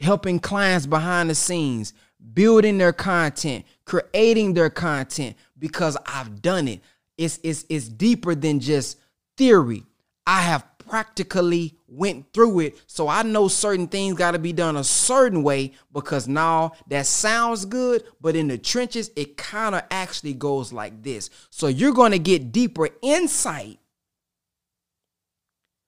[0.00, 1.92] helping clients behind the scenes,
[2.34, 6.80] building their content, creating their content because I've done it.
[7.16, 8.98] It's, it's, it's deeper than just
[9.36, 9.84] theory.
[10.26, 12.82] I have practically went through it.
[12.86, 17.06] So I know certain things got to be done a certain way because now that
[17.06, 21.30] sounds good, but in the trenches, it kind of actually goes like this.
[21.50, 23.78] So you're going to get deeper insight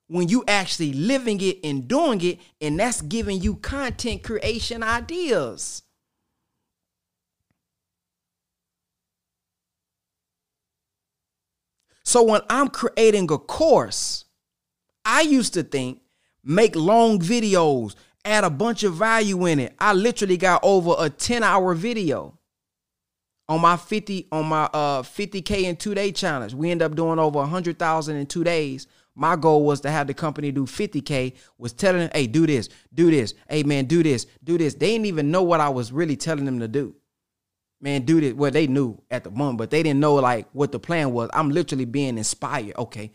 [0.09, 5.83] when you actually living it and doing it, and that's giving you content creation ideas.
[12.03, 14.25] So when I'm creating a course,
[15.05, 16.01] I used to think
[16.45, 17.95] make long videos,
[18.25, 19.75] add a bunch of value in it.
[19.79, 22.39] I literally got over a 10 hour video
[23.49, 26.55] on my 50 on my uh 50k in 2 day challenge.
[26.55, 28.87] We end up doing over 100,000 in 2 days.
[29.17, 32.69] My goal was to have the company do 50k was telling them, "Hey, do this,
[32.95, 33.35] do this.
[33.49, 36.45] Hey man, do this, do this." They didn't even know what I was really telling
[36.45, 36.95] them to do.
[37.83, 38.35] Man, do this.
[38.35, 41.31] Well, they knew at the moment, but they didn't know like what the plan was.
[41.33, 42.77] I'm literally being inspired.
[42.77, 43.11] Okay,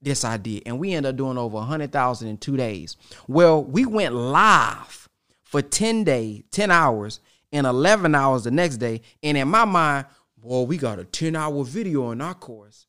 [0.00, 0.62] this I did.
[0.66, 2.96] And we ended up doing over 100,000 in two days.
[3.26, 5.08] Well, we went live
[5.42, 7.20] for 10 days, 10 hours,
[7.52, 9.00] and 11 hours the next day.
[9.22, 12.86] And in my mind, boy, we got a 10 hour video in our course.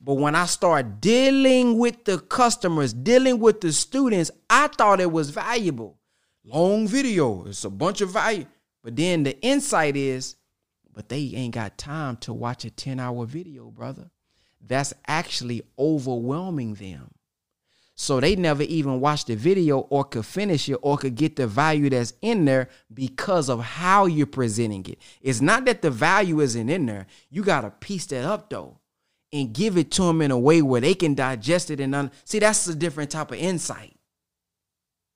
[0.00, 5.10] But when I start dealing with the customers, dealing with the students, I thought it
[5.10, 5.98] was valuable.
[6.44, 8.46] Long video, it's a bunch of value.
[8.84, 10.36] But then the insight is,
[10.92, 14.10] but they ain't got time to watch a 10 hour video, brother
[14.64, 17.10] that's actually overwhelming them.
[17.98, 21.46] So they never even watched the video or could finish it or could get the
[21.46, 24.98] value that's in there because of how you're presenting it.
[25.22, 27.06] It's not that the value isn't in there.
[27.30, 28.78] You got to piece that up though
[29.32, 32.10] and give it to them in a way where they can digest it and un-
[32.24, 33.96] see that's a different type of insight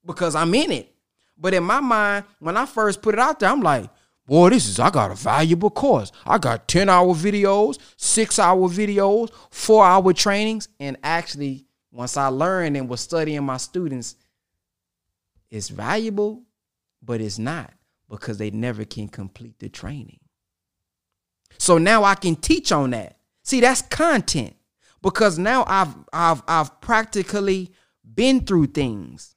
[0.04, 0.94] because I'm in it.
[1.36, 3.90] But in my mind, when I first put it out there, I'm like,
[4.30, 6.12] Boy, this is, I got a valuable course.
[6.24, 10.68] I got 10 hour videos, six hour videos, four hour trainings.
[10.78, 14.14] And actually, once I learned and was studying my students,
[15.50, 16.44] it's valuable,
[17.02, 17.72] but it's not
[18.08, 20.20] because they never can complete the training.
[21.58, 23.16] So now I can teach on that.
[23.42, 24.54] See, that's content
[25.02, 27.72] because now I've I've I've practically
[28.14, 29.34] been through things.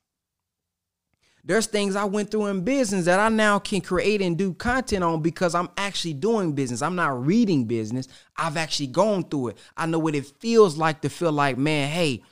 [1.46, 5.04] There's things I went through in business that I now can create and do content
[5.04, 6.82] on because I'm actually doing business.
[6.82, 8.08] I'm not reading business.
[8.38, 9.58] I've actually gone through it.
[9.76, 12.24] I know what it feels like to feel like, man, hey,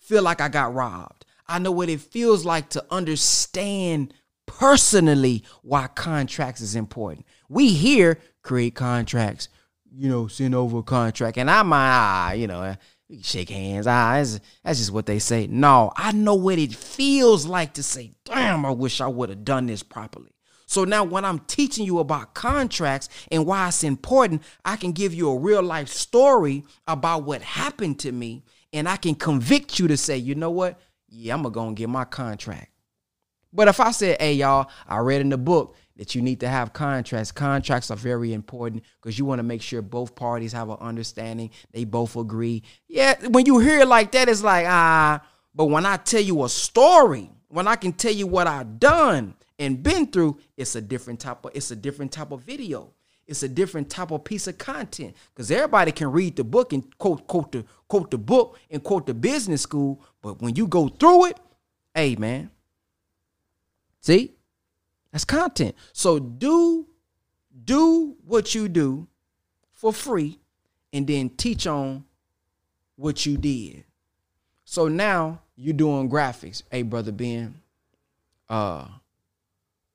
[0.00, 1.24] feel like I got robbed.
[1.46, 4.12] I know what it feels like to understand
[4.46, 7.26] personally why contracts is important.
[7.48, 9.48] We here create contracts,
[9.92, 11.38] you know, send over a contract.
[11.38, 12.74] And I might, ah, you know,
[13.22, 13.86] shake hands.
[13.86, 15.46] Ah, that's, that's just what they say.
[15.46, 19.44] No, I know what it feels like to say, damn, I wish I would have
[19.44, 20.32] done this properly.
[20.66, 25.14] So now when I'm teaching you about contracts and why it's important, I can give
[25.14, 29.86] you a real life story about what happened to me and I can convict you
[29.88, 30.80] to say, you know what?
[31.08, 32.72] Yeah, I'm going to get my contract.
[33.52, 36.48] But if I said, hey, y'all, I read in the book that you need to
[36.48, 37.32] have contracts.
[37.32, 41.50] Contracts are very important because you want to make sure both parties have an understanding.
[41.72, 42.62] They both agree.
[42.88, 45.22] Yeah, when you hear it like that, it's like, ah,
[45.54, 49.34] but when I tell you a story, when I can tell you what I've done
[49.58, 52.92] and been through, it's a different type of it's a different type of video.
[53.26, 56.96] It's a different type of piece of content because everybody can read the book and
[56.98, 60.88] quote quote the quote the book and quote the business school, but when you go
[60.88, 61.40] through it,
[61.94, 62.50] hey man,
[64.00, 64.35] see,
[65.16, 65.74] that's content.
[65.94, 66.86] So do
[67.64, 69.08] do what you do
[69.72, 70.38] for free
[70.92, 72.04] and then teach on
[72.96, 73.84] what you did.
[74.66, 76.64] So now you're doing graphics.
[76.70, 77.62] Hey, brother Ben,
[78.50, 78.88] uh,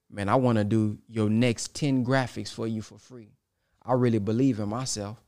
[0.09, 3.29] man, I want to do your next 10 graphics for you for free.
[3.85, 5.21] I really believe in myself.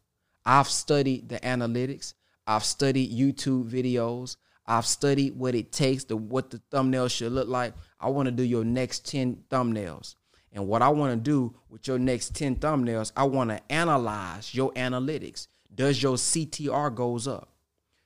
[0.43, 2.15] I've studied the analytics.
[2.47, 4.37] I've studied YouTube videos.
[4.65, 7.73] I've studied what it takes to what the thumbnail should look like.
[7.99, 10.15] I want to do your next 10 thumbnails.
[10.53, 14.53] And what I want to do with your next 10 thumbnails, I want to analyze
[14.53, 15.47] your analytics.
[15.73, 17.49] Does your CTR goes up?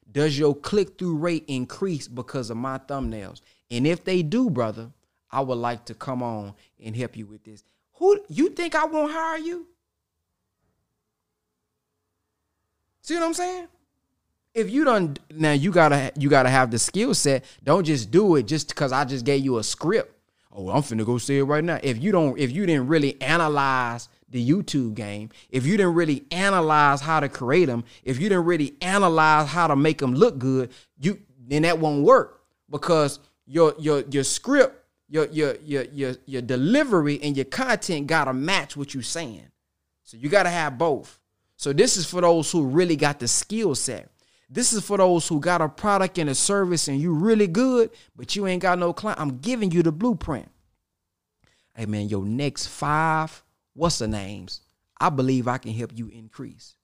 [0.09, 3.41] Does your click-through rate increase because of my thumbnails?
[3.69, 4.91] And if they do, brother,
[5.29, 7.63] I would like to come on and help you with this.
[7.95, 9.67] Who you think I won't hire you?
[13.01, 13.67] See what I'm saying?
[14.57, 17.45] If you don't now you gotta you gotta have the skill set.
[17.63, 20.11] Don't just do it just because I just gave you a script.
[20.51, 21.79] Oh, I'm finna go say it right now.
[21.83, 26.25] If you don't, if you didn't really analyze the YouTube game, if you didn't really
[26.31, 30.39] analyze how to create them, if you didn't really analyze how to make them look
[30.39, 32.41] good, you then that won't work
[32.71, 38.33] because your your your script, your your your your your delivery and your content gotta
[38.33, 39.49] match what you're saying.
[40.01, 41.19] So you gotta have both.
[41.57, 44.09] So this is for those who really got the skill set.
[44.49, 47.89] This is for those who got a product and a service and you really good,
[48.15, 49.19] but you ain't got no client.
[49.19, 50.49] I'm giving you the blueprint.
[51.75, 53.43] Hey man, your next five,
[53.73, 54.61] what's the names?
[54.99, 56.75] I believe I can help you increase.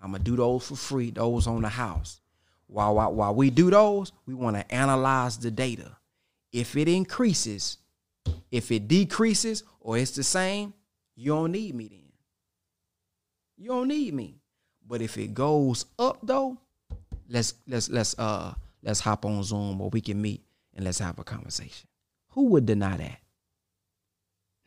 [0.00, 2.20] I'm gonna do those for free, those on the house.
[2.68, 5.96] While, while, while we do those, we want to analyze the data.
[6.52, 7.78] If it increases,
[8.50, 10.74] if it decreases, or it's the same,
[11.16, 12.12] you don't need me then.
[13.56, 14.36] You don't need me.
[14.86, 16.58] But if it goes up though,
[17.28, 20.42] let's let's let's uh let's hop on Zoom or we can meet
[20.74, 21.88] and let's have a conversation.
[22.30, 23.18] Who would deny that?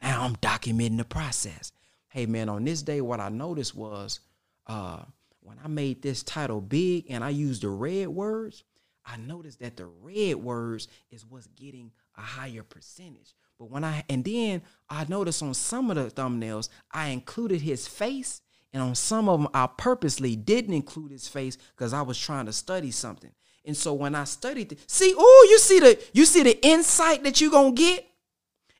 [0.01, 1.71] Now I'm documenting the process.
[2.09, 4.19] Hey man, on this day, what I noticed was
[4.67, 5.03] uh
[5.41, 8.63] when I made this title big and I used the red words,
[9.05, 13.33] I noticed that the red words is what's getting a higher percentage.
[13.57, 17.87] But when I and then I noticed on some of the thumbnails, I included his
[17.87, 18.41] face,
[18.73, 22.45] and on some of them, I purposely didn't include his face because I was trying
[22.45, 23.31] to study something.
[23.65, 27.41] And so when I studied, see, oh, you see the you see the insight that
[27.41, 28.07] you're gonna get.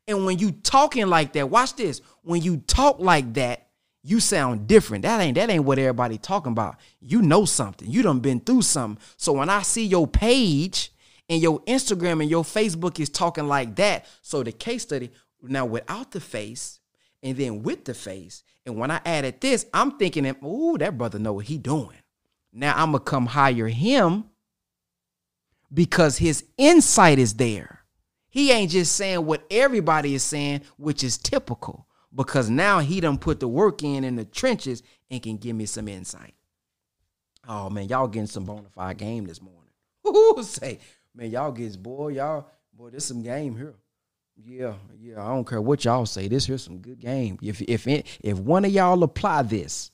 [0.07, 2.01] And when you talking like that, watch this.
[2.23, 3.67] When you talk like that,
[4.03, 5.03] you sound different.
[5.03, 6.77] That ain't that ain't what everybody talking about.
[6.99, 7.89] You know something.
[7.89, 9.03] You done been through something.
[9.17, 10.91] So when I see your page
[11.29, 15.11] and your Instagram and your Facebook is talking like that, so the case study
[15.43, 16.80] now without the face
[17.23, 21.19] and then with the face, and when I added this, I'm thinking, ooh, that brother
[21.19, 21.97] know what he doing.
[22.53, 24.25] Now I'm gonna come hire him
[25.73, 27.81] because his insight is there.
[28.29, 33.17] He ain't just saying what everybody is saying, which is typical because now he done
[33.17, 36.33] put the work in in the trenches and can give me some insight.
[37.47, 39.71] Oh man, y'all getting some bona fide game this morning.
[40.07, 40.79] Ooh, say,
[41.15, 43.75] man, y'all gets boy, y'all boy, there's some game here.
[44.35, 45.23] Yeah, yeah.
[45.23, 46.27] I don't care what y'all say.
[46.27, 47.37] This here's some good game.
[47.41, 49.91] If if if one of y'all apply this,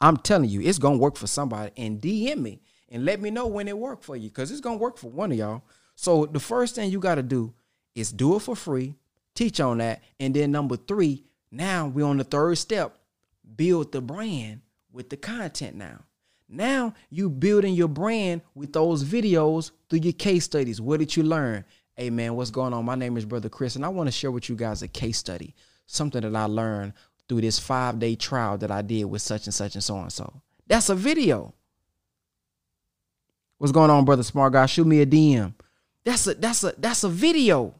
[0.00, 1.72] I'm telling you, it's gonna work for somebody.
[1.76, 4.78] And DM me and let me know when it worked for you, because it's gonna
[4.78, 5.62] work for one of y'all.
[5.94, 7.54] So the first thing you got to do
[7.94, 8.96] is do it for free,
[9.34, 12.98] teach on that, and then number three, now we're on the third step.
[13.56, 14.62] Build the brand
[14.92, 16.00] with the content now.
[16.48, 20.80] Now you building your brand with those videos through your case studies.
[20.80, 21.64] What did you learn?
[21.96, 22.84] Hey man, what's going on?
[22.84, 25.18] My name is Brother Chris, and I want to share with you guys a case
[25.18, 25.54] study,
[25.86, 26.94] something that I learned
[27.28, 30.12] through this five day trial that I did with such and such and so and
[30.12, 30.42] so.
[30.66, 31.54] That's a video.
[33.58, 34.66] What's going on, brother smart guy?
[34.66, 35.54] Shoot me a DM.
[36.04, 37.74] That's a that's a that's a video.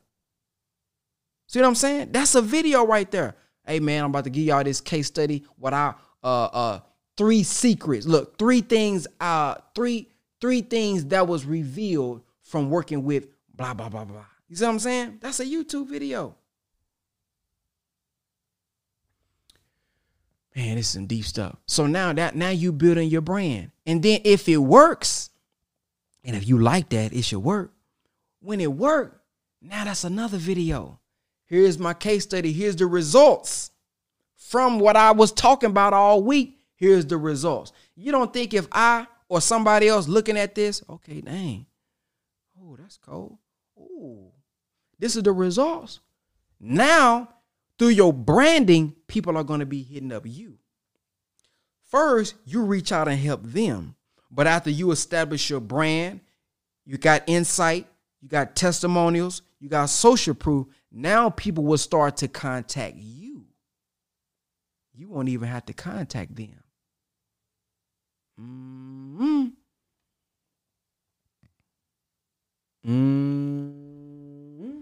[1.47, 2.13] See what I'm saying?
[2.13, 3.37] That's a video right there
[3.67, 5.45] hey man, I'm about to give y'all this case study.
[5.59, 6.81] What I uh uh
[7.17, 8.07] three secrets.
[8.07, 10.09] Look, three things, uh, three,
[10.41, 14.25] three things that was revealed from working with blah blah blah blah.
[14.49, 15.19] You see what I'm saying?
[15.21, 16.37] That's a YouTube video.
[20.55, 21.57] Man, it's some deep stuff.
[21.67, 23.73] So now that now you building your brand.
[23.87, 25.31] And then if it works,
[26.23, 27.73] and if you like that, it should work.
[28.41, 29.21] When it worked,
[29.61, 31.01] now that's another video.
[31.47, 32.53] Here's my case study.
[32.53, 33.71] Here's the results
[34.37, 36.59] from what I was talking about all week.
[36.77, 37.73] Here's the results.
[37.97, 41.67] You don't think if I or somebody else looking at this, okay, dang,
[42.61, 43.39] oh, that's cold.
[43.85, 44.33] Oh,
[44.99, 46.01] this is the results.
[46.59, 47.29] Now,
[47.79, 50.59] through your branding, people are going to be hitting up you.
[51.91, 53.97] First, you reach out and help them.
[54.31, 56.21] But after you establish your brand,
[56.85, 57.87] you got insight,
[58.21, 60.67] you got testimonials, you got social proof.
[60.91, 63.45] Now people will start to contact you.
[64.95, 66.63] You won't even have to contact them.
[68.41, 69.47] Mm-hmm.
[72.87, 74.81] Mm-hmm.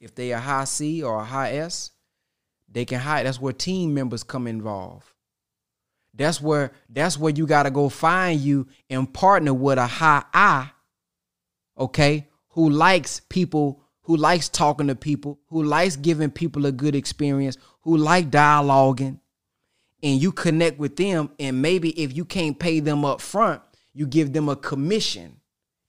[0.00, 1.90] If they a high C or a high S,
[2.70, 3.26] they can hide.
[3.26, 5.06] That's where team members come involved.
[6.12, 10.24] That's where that's where you got to go find you and partner with a high
[10.32, 10.70] I
[11.78, 16.94] okay, who likes people, who likes talking to people, who likes giving people a good
[16.94, 19.18] experience, who like dialoguing,
[20.02, 21.30] and you connect with them.
[21.38, 23.62] And maybe if you can't pay them up front,
[23.94, 25.40] you give them a commission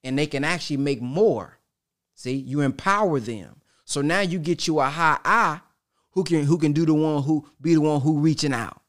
[0.03, 1.57] and they can actually make more.
[2.13, 3.61] See, you empower them.
[3.83, 5.59] So now you get you a high I
[6.11, 8.81] who can who can do the one who be the one who reaching out.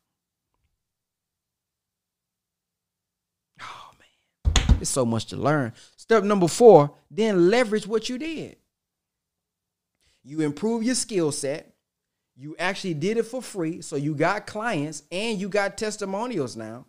[3.61, 5.73] Oh man, it's so much to learn.
[5.97, 8.57] Step number four, then leverage what you did.
[10.23, 11.75] You improve your skill set.
[12.37, 13.81] You actually did it for free.
[13.81, 16.85] So you got clients and you got testimonials now.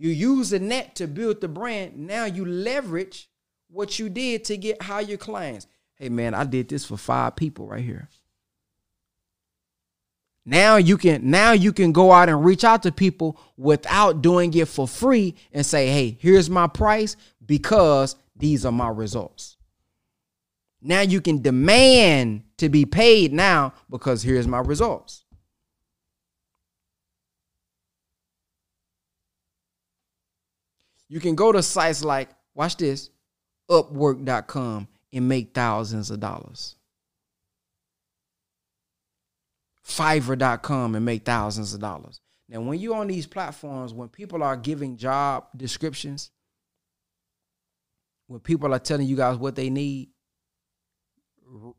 [0.00, 1.94] You use the net to build the brand.
[1.94, 3.28] Now you leverage
[3.68, 5.66] what you did to get higher clients.
[5.96, 8.08] Hey man, I did this for five people right here.
[10.46, 14.54] Now you can now you can go out and reach out to people without doing
[14.54, 19.58] it for free and say, "Hey, here's my price because these are my results."
[20.80, 25.26] Now you can demand to be paid now because here's my results.
[31.10, 33.10] You can go to sites like, watch this,
[33.68, 36.76] upwork.com and make thousands of dollars.
[39.84, 42.20] Fiverr.com and make thousands of dollars.
[42.48, 46.30] Now, when you're on these platforms, when people are giving job descriptions,
[48.28, 50.10] when people are telling you guys what they need,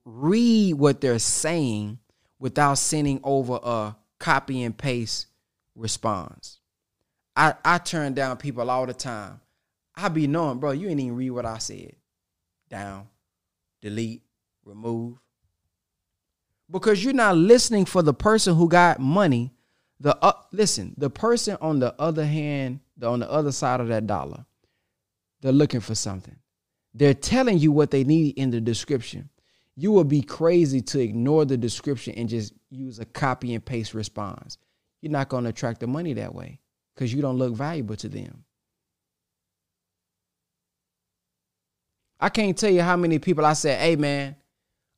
[0.04, 2.00] read what they're saying
[2.38, 5.28] without sending over a copy and paste
[5.74, 6.61] response.
[7.36, 9.40] I, I turn down people all the time.
[9.96, 11.94] I be knowing, bro, you ain't even read what I said.
[12.70, 13.08] Down,
[13.82, 14.24] delete,
[14.66, 15.18] remove.
[16.70, 19.52] Because you're not listening for the person who got money.
[20.00, 23.90] The uh, listen, the person on the other hand, the, on the other side of
[23.90, 24.46] that dollar,
[25.42, 26.36] they're looking for something.
[26.94, 29.30] They're telling you what they need in the description.
[29.76, 33.94] You will be crazy to ignore the description and just use a copy and paste
[33.94, 34.58] response.
[35.02, 36.60] You're not going to attract the money that way
[36.96, 38.44] because you don't look valuable to them.
[42.20, 44.36] I can't tell you how many people I said, "Hey man,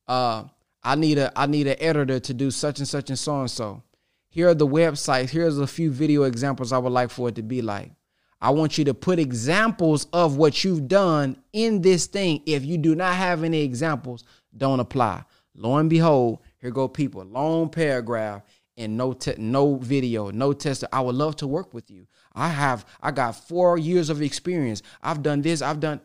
[0.06, 0.44] uh,
[0.82, 3.50] I need a I need an editor to do such and such and so and
[3.50, 3.82] so.
[4.28, 5.30] Here are the websites.
[5.30, 7.92] Here's a few video examples I would like for it to be like.
[8.40, 12.42] I want you to put examples of what you've done in this thing.
[12.44, 14.24] If you do not have any examples,
[14.54, 15.24] don't apply.
[15.54, 17.24] Lo and behold, here go people.
[17.24, 18.42] Long paragraph
[18.76, 20.84] and no te- no video, no test.
[20.92, 22.06] I would love to work with you.
[22.32, 24.82] I have I got four years of experience.
[25.02, 25.62] I've done this.
[25.62, 26.00] I've done.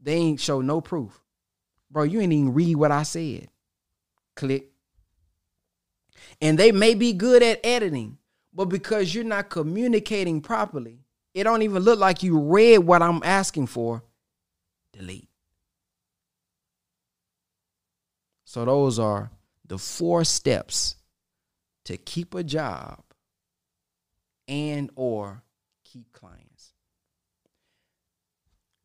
[0.00, 1.22] They ain't show no proof,
[1.90, 2.04] bro.
[2.04, 3.48] You ain't even read what I said.
[4.34, 4.68] Click.
[6.40, 8.18] And they may be good at editing,
[8.52, 11.00] but because you're not communicating properly,
[11.34, 14.02] it don't even look like you read what I'm asking for.
[14.92, 15.28] Delete.
[18.44, 19.30] So those are
[19.66, 20.96] the four steps
[21.84, 23.02] to keep a job
[24.48, 25.42] and or
[25.84, 26.72] keep clients.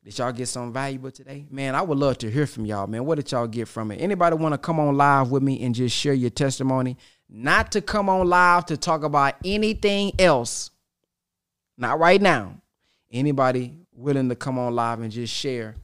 [0.04, 1.46] Did y'all get something valuable today?
[1.50, 3.04] Man, I would love to hear from y'all, man.
[3.04, 4.00] What did y'all get from it?
[4.00, 6.98] Anybody want to come on live with me and just share your testimony?
[7.30, 10.72] Not to come on live to talk about anything else.
[11.78, 12.62] Not right now.
[13.12, 15.76] Anybody willing to come on live and just share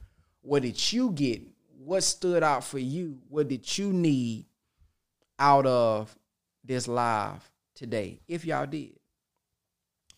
[0.44, 1.42] what did you get?
[1.78, 3.18] What stood out for you?
[3.28, 4.44] What did you need
[5.38, 6.14] out of
[6.64, 8.98] this live today if y'all did.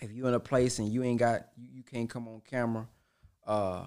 [0.00, 2.86] If you're in a place and you ain't got you, you can't come on camera,
[3.46, 3.84] uh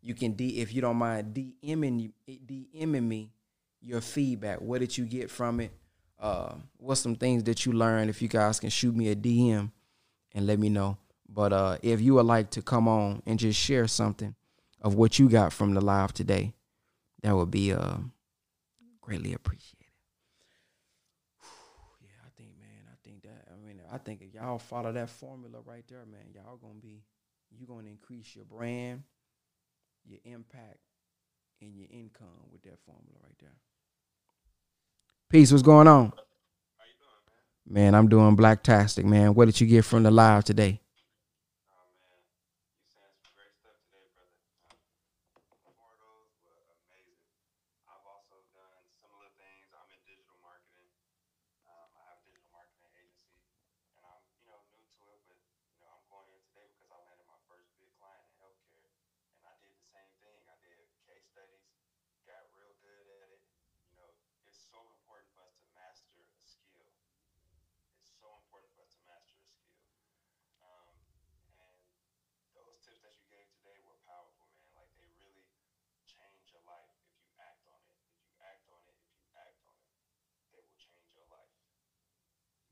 [0.00, 3.32] you can D if you don't mind DMing DMing me
[3.80, 4.60] your feedback.
[4.60, 5.72] What did you get from it?
[6.18, 9.70] Uh what's some things that you learned if you guys can shoot me a DM
[10.34, 10.96] and let me know.
[11.28, 14.34] But uh if you would like to come on and just share something
[14.80, 16.54] of what you got from the live today,
[17.22, 17.96] that would be uh
[19.00, 19.77] greatly appreciated.
[23.98, 27.02] I think if y'all follow that formula right there, man, y'all gonna be
[27.50, 29.02] you gonna increase your brand,
[30.06, 30.78] your impact,
[31.60, 33.56] and your income with that formula right there.
[35.28, 36.12] Peace, what's going on?
[36.12, 37.84] How you doing, man?
[37.92, 39.34] man, I'm doing blacktastic, man.
[39.34, 40.80] What did you get from the live today?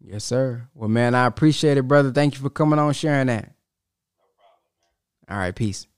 [0.09, 0.69] Yes, sir.
[0.73, 2.13] Well, man, I appreciate it, brother.
[2.13, 3.43] Thank you for coming on, sharing that.
[3.43, 5.89] No problem, All right, peace.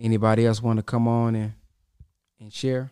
[0.00, 1.52] Anybody else want to come on and
[2.40, 2.90] and share?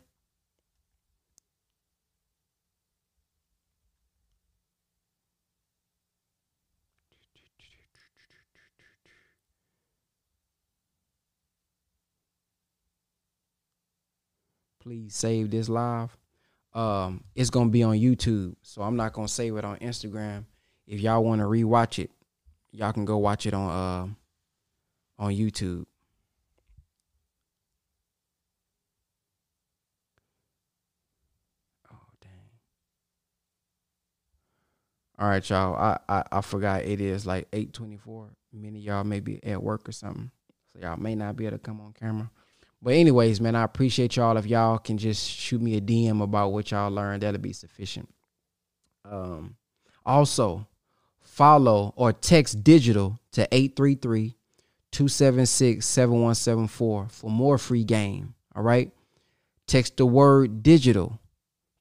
[14.90, 16.16] Please save this live.
[16.74, 18.56] um, it's gonna be on YouTube.
[18.62, 20.46] So I'm not gonna save it on Instagram.
[20.84, 22.10] If y'all want to rewatch it,
[22.72, 25.86] y'all can go watch it on uh, on YouTube.
[31.92, 32.30] Oh dang!
[35.20, 35.76] All right, y'all.
[35.76, 38.30] I, I I forgot it is like eight twenty four.
[38.52, 40.32] Many y'all may be at work or something,
[40.72, 42.28] so y'all may not be able to come on camera.
[42.82, 44.36] But anyways, man, I appreciate y'all.
[44.36, 48.08] If y'all can just shoot me a DM about what y'all learned, that'll be sufficient.
[49.04, 49.56] Um,
[50.04, 50.66] also
[51.20, 54.34] follow or text digital to 833
[54.92, 58.34] 276 7174 for more free game.
[58.56, 58.90] All right.
[59.66, 61.20] Text the word digital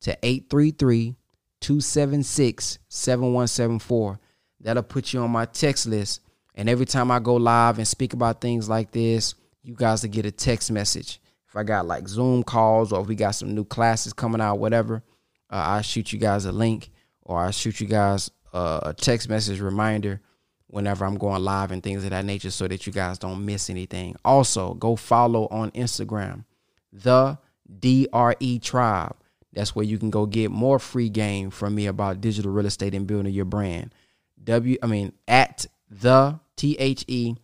[0.02, 1.16] to 833
[1.62, 4.20] 276 7174.
[4.62, 6.22] That'll put you on my text list.
[6.56, 9.34] And every time I go live and speak about things like this,
[9.64, 11.20] you guys to get a text message.
[11.48, 14.60] If I got like Zoom calls or if we got some new classes coming out,
[14.60, 15.04] whatever,
[15.50, 16.92] uh, I'll shoot you guys a link
[17.24, 20.22] or I'll shoot you guys uh, a text message reminder
[20.68, 23.70] whenever I'm going live and things of that nature so that you guys don't miss
[23.70, 24.16] anything.
[24.24, 26.46] Also, go follow on Instagram,
[26.94, 27.38] the
[27.80, 29.16] DRE Tribe.
[29.52, 32.94] That's where you can go get more free game from me about digital real estate
[32.94, 33.96] and building your brand.
[34.44, 37.36] W, I mean, at the T H E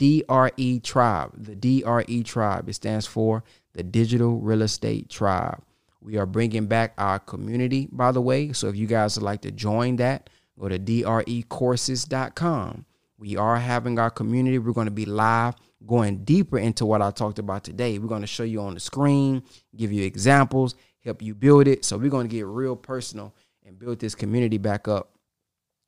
[0.00, 1.32] DRE Tribe.
[1.36, 2.68] The DRE Tribe.
[2.70, 3.44] It stands for
[3.74, 5.62] the Digital Real Estate Tribe.
[6.00, 8.54] We are bringing back our community, by the way.
[8.54, 12.86] So if you guys would like to join that, go to drecourses.com.
[13.18, 14.58] We are having our community.
[14.58, 17.98] We're going to be live going deeper into what I talked about today.
[17.98, 19.42] We're going to show you on the screen,
[19.76, 20.74] give you examples,
[21.04, 21.84] help you build it.
[21.84, 23.34] So we're going to get real personal
[23.66, 25.10] and build this community back up.